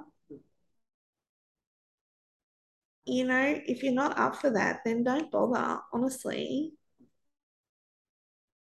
[3.06, 6.72] You know, if you're not up for that, then don't bother, honestly.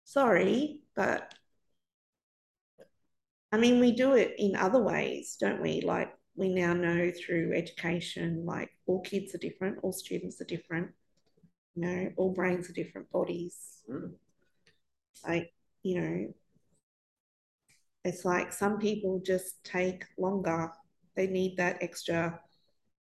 [0.05, 1.35] sorry, but
[3.55, 5.81] I mean, we do it in other ways, don't we?
[5.81, 10.91] Like we now know through education, like all kids are different, all students are different,
[11.77, 13.55] you know, all brains are different bodies.
[13.89, 14.15] Mm.
[15.25, 15.55] Like,
[15.85, 16.35] you know,
[18.05, 20.73] it's like some people just take longer.
[21.15, 22.41] They need that extra,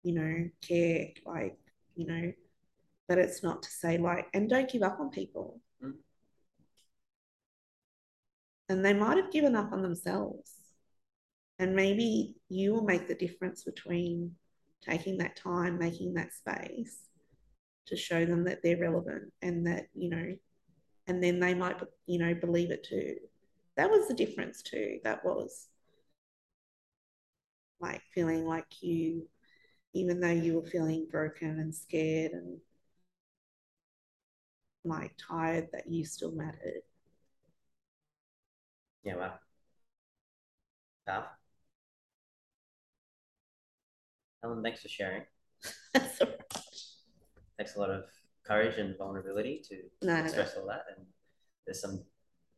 [0.03, 1.57] you know, care, like,
[1.95, 2.31] you know,
[3.07, 5.59] but it's not to say like, and don't give up on people.
[5.83, 5.93] Mm.
[8.69, 10.53] And they might have given up on themselves.
[11.59, 14.35] And maybe you will make the difference between
[14.81, 16.99] taking that time, making that space
[17.87, 20.35] to show them that they're relevant and that, you know,
[21.07, 23.15] and then they might, you know, believe it too.
[23.77, 24.99] That was the difference too.
[25.03, 25.69] That was
[27.79, 29.27] like feeling like you,
[29.93, 32.57] even though you were feeling broken and scared and
[34.83, 36.81] like tired, that you still mattered.
[39.07, 39.33] Yeah, wow.
[41.07, 41.23] Wow.
[44.43, 45.23] Helen, thanks for sharing.
[45.93, 46.63] That's all right.
[47.57, 48.03] Takes a lot of
[48.45, 50.83] courage and vulnerability to No, express all that.
[50.97, 51.05] And
[51.65, 52.03] there's some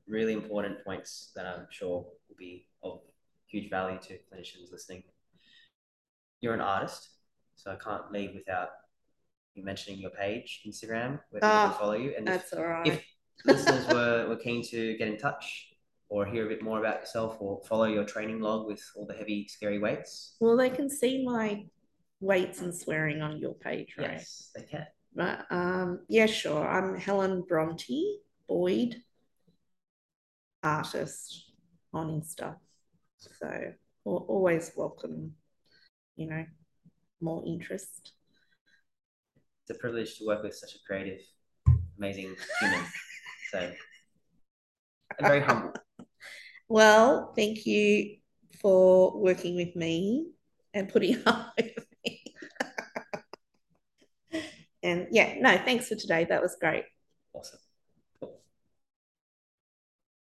[0.08, 3.02] really important points that I'm sure will be of
[3.46, 5.04] huge value to clinicians listening.
[6.42, 7.10] You're an artist,
[7.58, 8.70] so I can't leave without
[9.54, 12.16] you mentioning your page, Instagram, where people Ah, can follow you.
[12.18, 12.88] And if, That's all right.
[12.88, 13.04] if
[13.46, 15.68] listeners were, were keen to get in touch
[16.10, 19.14] or hear a bit more about yourself or follow your training log with all the
[19.14, 21.64] heavy, scary weights, well, they can see my
[22.20, 24.14] weights and swearing on your page, right?
[24.14, 24.86] yes, they can.
[25.16, 26.68] But um, yeah, sure.
[26.68, 28.96] I'm Helen Bronte Boyd,
[30.64, 31.52] artist
[31.94, 32.56] on Insta.
[33.18, 33.74] So
[34.06, 35.34] always welcome,
[36.16, 36.46] you know,
[37.22, 38.14] more interest.
[39.64, 41.20] It's a privilege to work with such a creative,
[41.98, 42.86] amazing human.
[43.52, 43.72] So,
[45.18, 45.74] and very humble.
[46.70, 48.18] Well, thank you
[48.62, 50.32] for working with me
[50.74, 52.24] and putting up with me.
[54.84, 56.26] and yeah, no, thanks for today.
[56.30, 56.86] That was great.